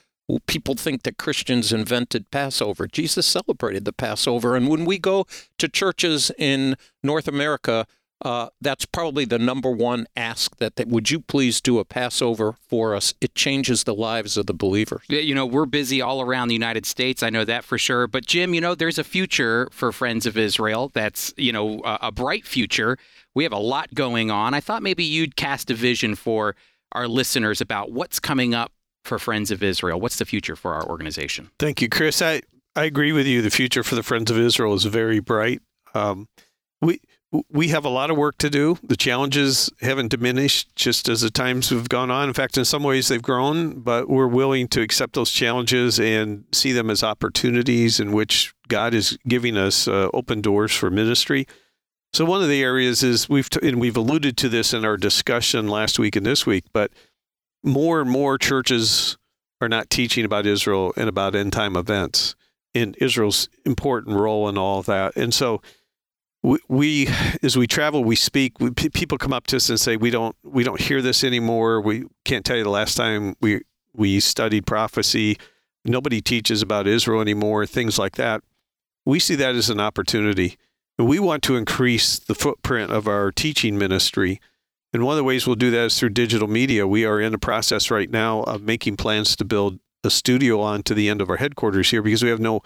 People 0.47 0.75
think 0.75 1.05
that 1.05 1.17
Christians 1.17 1.73
invented 1.73 2.31
Passover. 2.31 2.87
Jesus 2.87 3.27
celebrated 3.27 3.85
the 3.87 3.93
Passover. 3.93 4.57
And 4.57 4.69
when 4.69 4.85
we 4.85 4.99
go 4.99 5.27
to 5.59 5.69
churches 5.69 6.31
in 6.39 6.77
North 7.03 7.27
America, 7.29 7.87
uh, 8.23 8.49
that's 8.61 8.85
probably 8.85 9.25
the 9.25 9.39
number 9.39 9.71
one 9.71 10.07
ask 10.17 10.57
that, 10.57 10.77
that 10.77 10.89
would 10.89 11.11
you 11.11 11.21
please 11.21 11.61
do 11.61 11.79
a 11.79 11.85
Passover 11.85 12.57
for 12.69 12.97
us? 12.97 13.15
It 13.21 13.35
changes 13.35 13.85
the 13.85 13.95
lives 13.95 14.37
of 14.37 14.47
the 14.47 14.55
believers. 14.55 15.03
Yeah, 15.09 15.21
You 15.21 15.35
know, 15.35 15.47
we're 15.47 15.67
busy 15.67 16.03
all 16.03 16.21
around 16.21 16.49
the 16.49 16.55
United 16.55 16.85
States. 16.85 17.23
I 17.23 17.31
know 17.31 17.45
that 17.45 17.65
for 17.65 17.79
sure. 17.79 18.07
But 18.07 18.27
Jim, 18.27 18.55
you 18.55 18.61
know, 18.61 18.75
there's 18.75 18.99
a 18.99 19.05
future 19.05 19.69
for 19.71 19.93
Friends 19.93 20.27
of 20.27 20.37
Israel 20.37 20.91
that's, 20.95 21.33
you 21.37 21.53
know, 21.53 21.81
a, 21.85 21.99
a 22.03 22.13
bright 22.13 22.45
future. 22.45 22.99
We 23.35 23.45
have 23.45 23.53
a 23.53 23.59
lot 23.59 23.95
going 23.95 24.31
on. 24.31 24.53
I 24.53 24.61
thought 24.61 24.83
maybe 24.83 25.05
you'd 25.05 25.37
cast 25.37 25.71
a 25.71 25.75
vision 25.75 26.17
for 26.17 26.57
our 26.93 27.07
listeners 27.07 27.61
about 27.61 27.93
what's 27.93 28.19
coming 28.19 28.53
up 28.53 28.73
for 29.05 29.19
Friends 29.19 29.51
of 29.53 29.63
Israel. 29.63 30.01
What's 30.01 30.17
the 30.17 30.25
future 30.25 30.57
for 30.57 30.75
our 30.75 30.85
organization? 30.85 31.51
Thank 31.59 31.81
you, 31.81 31.89
Chris. 31.89 32.21
I, 32.21 32.43
I 32.75 32.85
agree 32.85 33.13
with 33.13 33.27
you. 33.27 33.43
The 33.43 33.51
future 33.51 33.85
for 33.85 33.95
the 33.95 34.03
Friends 34.03 34.31
of 34.31 34.39
Israel 34.39 34.75
is 34.75 34.85
very 34.85 35.21
bright. 35.21 35.61
Um, 35.95 36.29
we 36.81 37.01
we 37.51 37.69
have 37.69 37.85
a 37.85 37.91
lot 37.91 38.11
of 38.11 38.17
work 38.17 38.39
to 38.39 38.49
do. 38.49 38.79
The 38.83 38.97
challenges 38.97 39.71
haven't 39.81 40.09
diminished 40.09 40.75
just 40.75 41.09
as 41.09 41.21
the 41.21 41.31
times 41.31 41.69
have 41.71 41.89
gone 41.89 42.11
on. 42.11 42.29
In 42.29 42.35
fact, 42.35 42.57
in 42.57 42.65
some 42.65 42.83
ways 42.83 43.09
they've 43.09 43.21
grown, 43.21 43.81
but 43.81 44.09
we're 44.09 44.27
willing 44.27 44.69
to 44.69 44.81
accept 44.81 45.15
those 45.15 45.31
challenges 45.31 46.01
and 46.01 46.45
see 46.53 46.73
them 46.73 46.89
as 46.89 47.03
opportunities 47.03 48.01
in 48.01 48.13
which 48.13 48.55
God 48.69 48.95
is 48.95 49.19
giving 49.29 49.57
us 49.59 49.87
uh, 49.87 50.09
open 50.15 50.41
doors 50.41 50.73
for 50.73 50.91
ministry. 50.91 51.47
So 52.15 52.25
one 52.25 52.43
of 52.43 52.49
the 52.49 52.63
areas 52.63 53.03
is 53.03 53.29
we've 53.29 53.51
t- 53.51 53.67
and 53.67 53.79
we've 53.79 53.97
alluded 53.97 54.39
to 54.39 54.49
this 54.49 54.73
in 54.73 54.85
our 54.85 54.97
discussion 54.97 55.69
last 55.69 55.99
week 55.99 56.17
and 56.17 56.25
this 56.25 56.47
week, 56.47 56.65
but 56.73 56.91
more 57.63 58.01
and 58.01 58.11
more 58.11 58.39
churches 58.39 59.19
are 59.61 59.69
not 59.69 59.91
teaching 59.91 60.25
about 60.25 60.47
Israel 60.47 60.95
and 60.97 61.09
about 61.09 61.35
end 61.35 61.53
time 61.53 61.77
events 61.77 62.35
and 62.75 62.97
Israel's 63.01 63.49
important 63.67 64.17
role 64.17 64.49
in 64.49 64.57
all 64.57 64.79
of 64.79 64.87
that. 64.87 65.17
And 65.17 65.35
so 65.35 65.61
we, 66.43 66.59
we 66.69 67.09
as 67.43 67.57
we 67.57 67.67
travel, 67.67 68.05
we 68.05 68.17
speak. 68.17 68.61
We, 68.61 68.71
people 68.71 69.19
come 69.19 69.33
up 69.33 69.47
to 69.49 69.57
us 69.57 69.69
and 69.69 69.79
say, 69.79 69.97
"We 69.97 70.11
don't, 70.11 70.37
we 70.43 70.65
don't 70.65 70.81
hear 70.81 71.03
this 71.03 71.25
anymore. 71.25 71.81
We 71.81 72.05
can't 72.25 72.45
tell 72.45 72.57
you 72.57 72.65
the 72.65 72.71
last 72.71 72.95
time 72.95 73.37
we 73.41 73.63
we 73.93 74.21
studied 74.21 74.67
prophecy. 74.67 75.39
Nobody 75.85 76.21
teaches 76.21 76.63
about 76.63 76.87
Israel 76.87 77.21
anymore. 77.21 77.67
Things 77.67 77.99
like 77.99 78.17
that. 78.17 78.43
We 79.05 79.19
see 79.19 79.35
that 79.37 79.55
as 79.55 79.71
an 79.71 79.81
opportunity, 79.81 80.59
and 80.99 81.09
we 81.09 81.19
want 81.19 81.43
to 81.45 81.57
increase 81.57 82.19
the 82.19 82.35
footprint 82.35 82.93
of 82.93 83.09
our 83.09 83.33
teaching 83.33 83.77
ministry. 83.77 84.41
And 84.93 85.05
one 85.05 85.13
of 85.13 85.19
the 85.19 85.25
ways 85.25 85.47
we'll 85.47 85.57
do 85.57 85.71
that 85.73 85.87
is 85.87 85.99
through 85.99 86.11
digital 86.11 86.49
media. 86.49 86.87
We 86.87 87.05
are 87.05 87.21
in 87.21 87.33
the 87.33 87.39
process 87.39 87.91
right 87.91 88.11
now 88.11 88.43
of 88.45 88.63
making 88.63 88.97
plans 88.97 89.37
to 89.37 89.45
build 89.45 89.81
a 90.05 90.11
studio 90.11 90.61
on 90.61 90.83
to 90.85 90.95
the 90.95 91.09
end 91.09 91.21
of 91.21 91.29
our 91.29 91.37
headquarters 91.37 91.91
here 91.91 92.01
because 92.01 92.23
we 92.23 92.31
have 92.31 92.41
no 92.41 92.63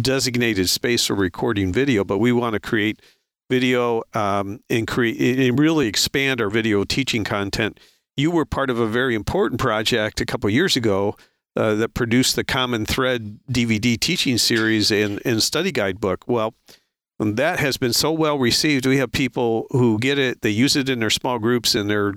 designated 0.00 0.68
space 0.68 1.06
for 1.06 1.14
recording 1.14 1.72
video, 1.72 2.04
but 2.04 2.18
we 2.18 2.32
want 2.32 2.54
to 2.54 2.60
create 2.60 3.00
video 3.48 4.02
um, 4.14 4.60
and 4.68 4.86
create 4.86 5.38
and 5.38 5.58
really 5.58 5.86
expand 5.86 6.40
our 6.40 6.50
video 6.50 6.84
teaching 6.84 7.24
content. 7.24 7.78
You 8.16 8.30
were 8.30 8.44
part 8.44 8.70
of 8.70 8.78
a 8.78 8.86
very 8.86 9.14
important 9.14 9.60
project 9.60 10.20
a 10.20 10.26
couple 10.26 10.48
years 10.50 10.76
ago 10.76 11.16
uh, 11.56 11.74
that 11.74 11.94
produced 11.94 12.36
the 12.36 12.44
Common 12.44 12.86
Thread 12.86 13.40
DVD 13.50 13.98
teaching 13.98 14.38
series 14.38 14.90
and, 14.90 15.20
and 15.24 15.42
study 15.42 15.72
guide 15.72 16.00
book. 16.00 16.24
Well, 16.26 16.54
that 17.18 17.58
has 17.60 17.76
been 17.76 17.92
so 17.92 18.12
well 18.12 18.38
received. 18.38 18.86
We 18.86 18.98
have 18.98 19.10
people 19.10 19.66
who 19.70 19.98
get 19.98 20.18
it; 20.18 20.42
they 20.42 20.50
use 20.50 20.76
it 20.76 20.88
in 20.88 20.98
their 20.98 21.10
small 21.10 21.38
groups, 21.38 21.74
in 21.74 21.88
their 21.88 22.14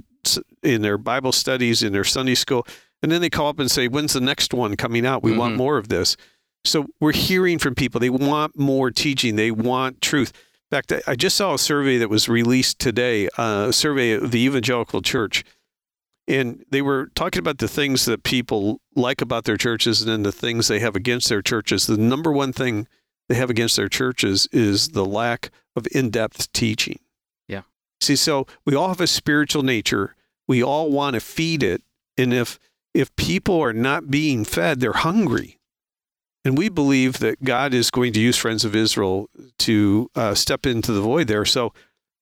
in 0.61 0.81
their 0.81 0.97
Bible 0.97 1.31
studies, 1.31 1.81
in 1.81 1.93
their 1.93 2.03
Sunday 2.03 2.35
school, 2.35 2.67
and 3.01 3.11
then 3.11 3.21
they 3.21 3.29
call 3.29 3.47
up 3.47 3.59
and 3.59 3.71
say, 3.71 3.87
"When's 3.87 4.13
the 4.13 4.21
next 4.21 4.53
one 4.53 4.75
coming 4.75 5.05
out? 5.05 5.23
We 5.23 5.31
mm-hmm. 5.31 5.39
want 5.39 5.55
more 5.55 5.77
of 5.77 5.87
this." 5.87 6.17
So 6.65 6.87
we're 6.99 7.13
hearing 7.13 7.59
from 7.59 7.75
people; 7.75 8.01
they 8.01 8.09
want 8.09 8.59
more 8.59 8.91
teaching, 8.91 9.37
they 9.37 9.51
want 9.51 10.01
truth. 10.01 10.33
In 10.71 10.75
fact, 10.75 10.93
I 11.07 11.15
just 11.15 11.35
saw 11.35 11.55
a 11.55 11.59
survey 11.59 11.97
that 11.97 12.09
was 12.09 12.29
released 12.29 12.77
today, 12.77 13.27
uh, 13.37 13.67
a 13.69 13.73
survey 13.73 14.11
of 14.11 14.29
the 14.29 14.39
Evangelical 14.39 15.01
Church, 15.01 15.43
and 16.27 16.63
they 16.69 16.83
were 16.83 17.09
talking 17.15 17.39
about 17.39 17.57
the 17.57 17.67
things 17.67 18.05
that 18.05 18.21
people 18.21 18.79
like 18.95 19.19
about 19.19 19.45
their 19.45 19.57
churches 19.57 20.01
and 20.01 20.11
then 20.11 20.21
the 20.21 20.31
things 20.31 20.67
they 20.67 20.79
have 20.79 20.95
against 20.95 21.27
their 21.27 21.41
churches. 21.41 21.87
The 21.87 21.97
number 21.97 22.31
one 22.31 22.53
thing 22.53 22.87
they 23.29 23.35
have 23.35 23.49
against 23.49 23.77
their 23.77 23.89
churches 23.89 24.47
is 24.51 24.89
the 24.89 25.05
lack 25.05 25.49
of 25.75 25.87
in-depth 25.91 26.51
teaching. 26.53 26.99
Yeah. 27.47 27.63
See, 27.99 28.15
so 28.15 28.45
we 28.63 28.75
all 28.75 28.89
have 28.89 29.01
a 29.01 29.07
spiritual 29.07 29.63
nature. 29.63 30.15
We 30.47 30.61
all 30.63 30.91
want 30.91 31.15
to 31.15 31.19
feed 31.19 31.63
it, 31.63 31.81
and 32.15 32.31
if 32.31 32.59
if 32.93 33.15
people 33.15 33.59
are 33.59 33.73
not 33.73 34.11
being 34.11 34.45
fed, 34.45 34.79
they're 34.79 34.93
hungry. 34.93 35.58
And 36.45 36.57
we 36.57 36.69
believe 36.69 37.19
that 37.19 37.43
God 37.43 37.73
is 37.73 37.91
going 37.91 38.13
to 38.13 38.19
use 38.19 38.37
Friends 38.37 38.63
of 38.63 38.75
Israel 38.75 39.29
to 39.59 40.09
uh, 40.15 40.33
step 40.35 40.65
into 40.65 40.91
the 40.93 41.01
void 41.01 41.27
there. 41.27 41.45
So 41.45 41.73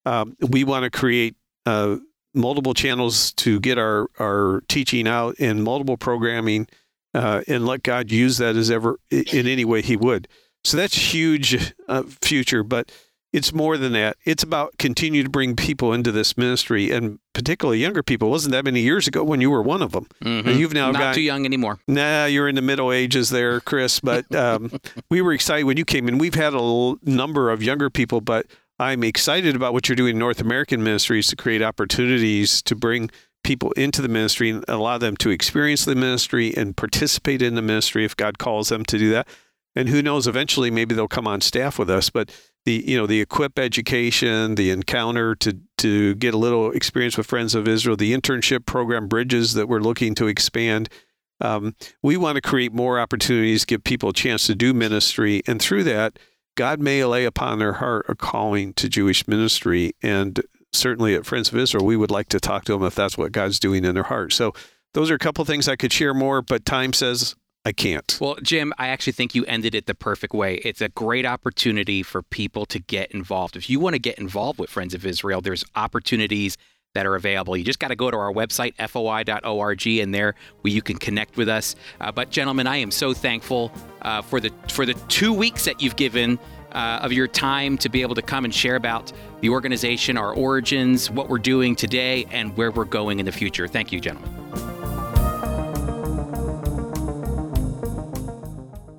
um, 0.06 0.36
we 0.50 0.64
want 0.64 0.84
to 0.84 0.90
create 0.90 1.36
uh, 1.66 1.98
multiple 2.34 2.74
channels 2.74 3.34
to 3.34 3.60
get 3.60 3.78
our, 3.78 4.08
our 4.20 4.62
teaching 4.68 5.08
out 5.08 5.36
and 5.40 5.64
multiple 5.64 5.98
programming 5.98 6.68
uh, 7.14 7.42
and 7.48 7.66
let 7.66 7.84
God 7.84 8.12
use 8.12 8.38
that 8.38 8.56
as 8.56 8.72
ever 8.72 9.00
in 9.12 9.48
any 9.48 9.66
way 9.66 9.82
He 9.82 9.96
would. 9.96 10.28
So 10.64 10.78
that's 10.78 10.96
huge 10.96 11.74
uh, 11.88 12.04
future. 12.22 12.64
But 12.64 12.92
it's 13.34 13.54
more 13.54 13.78
than 13.78 13.94
that. 13.94 14.18
It's 14.26 14.44
about 14.44 14.78
continue 14.78 15.24
to 15.24 15.30
bring 15.30 15.56
people 15.56 15.94
into 15.94 16.12
this 16.12 16.38
ministry, 16.38 16.92
and 16.92 17.20
particularly 17.34 17.80
younger 17.80 18.02
people. 18.02 18.30
It 18.30 18.32
wasn't 18.32 18.54
that 18.54 18.66
many 18.66 18.82
years 18.82 19.08
ago 19.08 19.24
when 19.24 19.42
you 19.42 19.52
were 19.52 19.62
one 19.62 19.82
of 19.82 19.92
them. 19.92 20.08
Mm-hmm. 20.24 20.50
you've 20.52 20.74
now 20.74 20.92
not 20.92 21.00
got, 21.00 21.16
too 21.16 21.22
young 21.22 21.46
anymore. 21.46 21.80
Nah, 21.88 22.26
you're 22.26 22.48
in 22.48 22.56
the 22.56 22.62
middle 22.62 22.92
ages 22.92 23.30
there, 23.30 23.60
Chris. 23.60 24.00
But 24.00 24.34
um, 24.36 24.72
we 25.10 25.22
were 25.22 25.34
excited 25.34 25.66
when 25.66 25.78
you 25.78 25.86
came 25.86 26.08
in. 26.08 26.18
We've 26.18 26.36
had 26.36 26.54
a 26.54 26.96
number 27.04 27.52
of 27.52 27.62
younger 27.62 27.90
people, 27.90 28.22
but 28.22 28.46
I'm 28.80 29.04
excited 29.04 29.56
about 29.56 29.74
what 29.74 29.90
you're 29.90 29.96
doing 29.96 30.16
in 30.16 30.20
North 30.20 30.40
American 30.40 30.84
ministries 30.84 31.28
to 31.28 31.36
create 31.36 31.62
opportunities 31.62 32.62
to 32.64 32.76
bring 32.76 33.10
people 33.44 33.72
into 33.74 34.02
the 34.02 34.08
ministry 34.08 34.50
and 34.50 34.64
allow 34.68 34.98
them 34.98 35.18
to 35.18 35.30
experience 35.30 35.86
the 35.86 35.96
ministry 35.96 36.54
and 36.56 36.76
participate 36.78 37.42
in 37.42 37.56
the 37.56 37.62
ministry 37.62 38.06
if 38.06 38.16
God 38.16 38.38
calls 38.38 38.70
them 38.70 38.86
to 38.86 38.98
do 38.98 39.12
that. 39.12 39.28
And 39.76 39.90
who 39.90 40.02
knows, 40.02 40.28
eventually 40.28 40.72
maybe 40.72 40.96
they'll 40.96 41.08
come 41.08 41.28
on 41.28 41.42
staff 41.42 41.78
with 41.78 41.90
us. 41.90 42.10
But 42.10 42.32
the 42.68 42.84
you 42.86 42.98
know 42.98 43.08
the 43.08 43.22
equip 43.22 43.58
education, 43.58 44.56
the 44.56 44.72
encounter 44.72 45.36
to 45.36 45.58
to 45.78 46.16
get 46.16 46.34
a 46.34 46.38
little 46.38 46.72
experience 46.72 47.18
with 47.18 47.26
Friends 47.26 47.56
of 47.56 47.66
Israel, 47.66 47.96
the 47.96 48.14
internship 48.14 48.66
program 48.66 49.08
bridges 49.08 49.54
that 49.54 49.70
we're 49.70 49.80
looking 49.80 50.14
to 50.16 50.28
expand. 50.28 50.90
Um, 51.40 51.76
we 52.04 52.18
want 52.18 52.36
to 52.36 52.42
create 52.42 52.74
more 52.74 53.00
opportunities, 53.00 53.64
give 53.64 53.86
people 53.86 54.10
a 54.10 54.14
chance 54.14 54.48
to 54.48 54.56
do 54.56 54.74
ministry, 54.74 55.42
and 55.48 55.62
through 55.62 55.86
that, 55.86 56.20
God 56.56 56.82
may 56.82 57.06
lay 57.06 57.24
upon 57.24 57.60
their 57.60 57.74
heart 57.74 58.06
a 58.10 58.16
calling 58.16 58.74
to 58.74 58.90
Jewish 58.90 59.26
ministry. 59.30 59.94
And 60.04 60.42
certainly 60.74 61.16
at 61.16 61.26
Friends 61.26 61.50
of 61.50 61.58
Israel, 61.58 61.86
we 61.86 61.96
would 61.96 62.12
like 62.12 62.28
to 62.30 62.40
talk 62.40 62.66
to 62.66 62.74
them 62.74 62.84
if 62.84 62.96
that's 62.96 63.18
what 63.18 63.32
God's 63.32 63.60
doing 63.60 63.86
in 63.86 63.94
their 63.94 64.04
heart. 64.04 64.34
So 64.34 64.54
those 64.94 65.10
are 65.10 65.16
a 65.16 65.20
couple 65.20 65.46
things 65.46 65.70
I 65.70 65.78
could 65.78 65.94
share 65.94 66.14
more, 66.14 66.42
but 66.42 66.66
time 66.66 66.92
says 66.92 67.36
I 67.68 67.74
can't. 67.74 68.18
Well, 68.22 68.38
Jim, 68.42 68.72
I 68.78 68.88
actually 68.88 69.12
think 69.12 69.36
you 69.36 69.44
ended 69.44 69.76
it 69.76 69.88
the 69.88 69.94
perfect 69.94 70.34
way. 70.34 70.56
It's 70.64 70.80
a 70.80 70.88
great 70.88 71.26
opportunity 71.26 72.02
for 72.02 72.24
people 72.24 72.66
to 72.66 72.80
get 72.80 73.12
involved. 73.12 73.58
If 73.58 73.70
you 73.70 73.78
want 73.82 73.96
to 73.96 74.00
get 74.00 74.18
involved 74.18 74.58
with 74.58 74.70
Friends 74.70 74.94
of 74.94 75.06
Israel, 75.06 75.42
there's 75.42 75.66
opportunities 75.76 76.58
that 76.94 77.06
are 77.06 77.16
available. 77.16 77.58
You 77.58 77.66
just 77.66 77.80
got 77.80 77.90
to 77.90 77.96
go 77.98 78.10
to 78.10 78.16
our 78.16 78.32
website, 78.32 78.76
foi.org, 78.78 79.86
and 79.86 80.14
there 80.14 80.36
where 80.62 80.72
you 80.72 80.82
can 80.82 80.98
connect 80.98 81.36
with 81.36 81.50
us. 81.50 81.76
Uh, 82.00 82.10
but 82.10 82.30
gentlemen, 82.30 82.68
I 82.68 82.78
am 82.78 82.90
so 82.90 83.14
thankful 83.14 83.74
uh, 84.02 84.22
for 84.22 84.40
the 84.40 84.50
for 84.70 84.86
the 84.86 84.94
two 85.10 85.34
weeks 85.34 85.66
that 85.66 85.82
you've 85.82 85.98
given 85.98 86.40
uh, 86.72 87.00
of 87.02 87.12
your 87.12 87.28
time 87.28 87.78
to 87.80 87.90
be 87.90 88.02
able 88.02 88.16
to 88.16 88.22
come 88.22 88.46
and 88.46 88.56
share 88.56 88.78
about 88.78 89.12
the 89.42 89.50
organization, 89.50 90.16
our 90.16 90.34
origins, 90.34 91.12
what 91.12 91.28
we're 91.28 91.38
doing 91.38 91.76
today, 91.76 92.26
and 92.32 92.56
where 92.56 92.72
we're 92.72 92.86
going 92.86 93.20
in 93.20 93.26
the 93.26 93.32
future. 93.34 93.68
Thank 93.68 93.92
you, 93.92 94.00
gentlemen. 94.00 94.67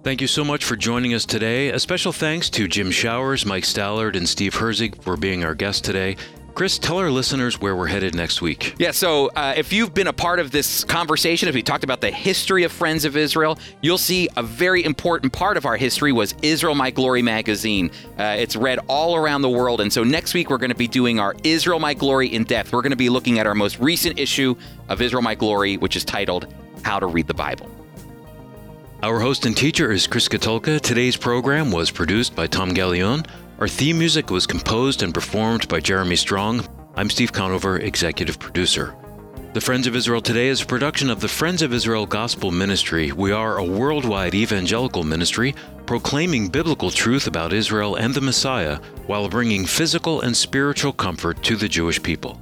Thank 0.04 0.20
you 0.20 0.28
so 0.28 0.44
much 0.44 0.64
for 0.64 0.76
joining 0.76 1.12
us 1.12 1.26
today. 1.26 1.70
A 1.70 1.78
special 1.78 2.12
thanks 2.12 2.48
to 2.50 2.68
Jim 2.68 2.90
Showers, 2.92 3.44
Mike 3.44 3.64
Stallard, 3.64 4.16
and 4.16 4.28
Steve 4.28 4.54
Herzig 4.54 5.02
for 5.02 5.16
being 5.16 5.44
our 5.44 5.56
guests 5.56 5.80
today. 5.80 6.16
Chris, 6.54 6.78
tell 6.78 6.98
our 6.98 7.10
listeners 7.10 7.60
where 7.60 7.74
we're 7.76 7.88
headed 7.88 8.14
next 8.14 8.40
week. 8.40 8.74
Yeah, 8.78 8.92
so 8.92 9.28
uh, 9.36 9.54
if 9.56 9.72
you've 9.72 9.94
been 9.94 10.06
a 10.06 10.12
part 10.12 10.38
of 10.38 10.52
this 10.52 10.82
conversation, 10.84 11.48
if 11.48 11.54
we 11.54 11.62
talked 11.62 11.84
about 11.84 12.00
the 12.00 12.10
history 12.10 12.62
of 12.62 12.70
Friends 12.72 13.04
of 13.04 13.16
Israel, 13.16 13.58
you'll 13.80 13.98
see 13.98 14.28
a 14.36 14.42
very 14.42 14.84
important 14.84 15.32
part 15.32 15.56
of 15.56 15.66
our 15.66 15.76
history 15.76 16.12
was 16.12 16.34
Israel 16.42 16.74
My 16.74 16.90
Glory 16.90 17.22
magazine. 17.22 17.90
Uh, 18.18 18.36
it's 18.38 18.56
read 18.56 18.78
all 18.88 19.16
around 19.16 19.42
the 19.42 19.50
world. 19.50 19.80
And 19.80 19.92
so 19.92 20.04
next 20.04 20.32
week, 20.32 20.48
we're 20.48 20.58
going 20.58 20.70
to 20.70 20.76
be 20.76 20.88
doing 20.88 21.20
our 21.20 21.34
Israel 21.44 21.80
My 21.80 21.94
Glory 21.94 22.28
in 22.28 22.44
depth. 22.44 22.72
We're 22.72 22.82
going 22.82 22.90
to 22.90 22.96
be 22.96 23.10
looking 23.10 23.38
at 23.38 23.46
our 23.46 23.54
most 23.54 23.78
recent 23.78 24.18
issue 24.18 24.56
of 24.88 25.02
Israel 25.02 25.22
My 25.22 25.34
Glory, 25.34 25.76
which 25.76 25.96
is 25.96 26.04
titled 26.04 26.52
How 26.82 26.98
to 26.98 27.06
Read 27.06 27.26
the 27.26 27.34
Bible. 27.34 27.77
Our 29.00 29.20
host 29.20 29.46
and 29.46 29.56
teacher 29.56 29.92
is 29.92 30.08
Chris 30.08 30.28
Katulka. 30.28 30.80
Today's 30.80 31.16
program 31.16 31.70
was 31.70 31.88
produced 31.88 32.34
by 32.34 32.48
Tom 32.48 32.72
Gallione. 32.72 33.24
Our 33.60 33.68
theme 33.68 33.96
music 33.96 34.28
was 34.28 34.44
composed 34.44 35.04
and 35.04 35.14
performed 35.14 35.68
by 35.68 35.78
Jeremy 35.78 36.16
Strong. 36.16 36.66
I'm 36.96 37.08
Steve 37.08 37.30
Conover, 37.30 37.78
executive 37.78 38.40
producer. 38.40 38.96
The 39.52 39.60
Friends 39.60 39.86
of 39.86 39.94
Israel 39.94 40.20
Today 40.20 40.48
is 40.48 40.62
a 40.62 40.66
production 40.66 41.10
of 41.10 41.20
the 41.20 41.28
Friends 41.28 41.62
of 41.62 41.72
Israel 41.72 42.06
Gospel 42.06 42.50
Ministry. 42.50 43.12
We 43.12 43.30
are 43.30 43.58
a 43.58 43.64
worldwide 43.64 44.34
evangelical 44.34 45.04
ministry 45.04 45.54
proclaiming 45.86 46.48
biblical 46.48 46.90
truth 46.90 47.28
about 47.28 47.52
Israel 47.52 47.94
and 47.94 48.12
the 48.12 48.20
Messiah 48.20 48.80
while 49.06 49.28
bringing 49.28 49.64
physical 49.64 50.22
and 50.22 50.36
spiritual 50.36 50.92
comfort 50.92 51.40
to 51.44 51.54
the 51.54 51.68
Jewish 51.68 52.02
people. 52.02 52.40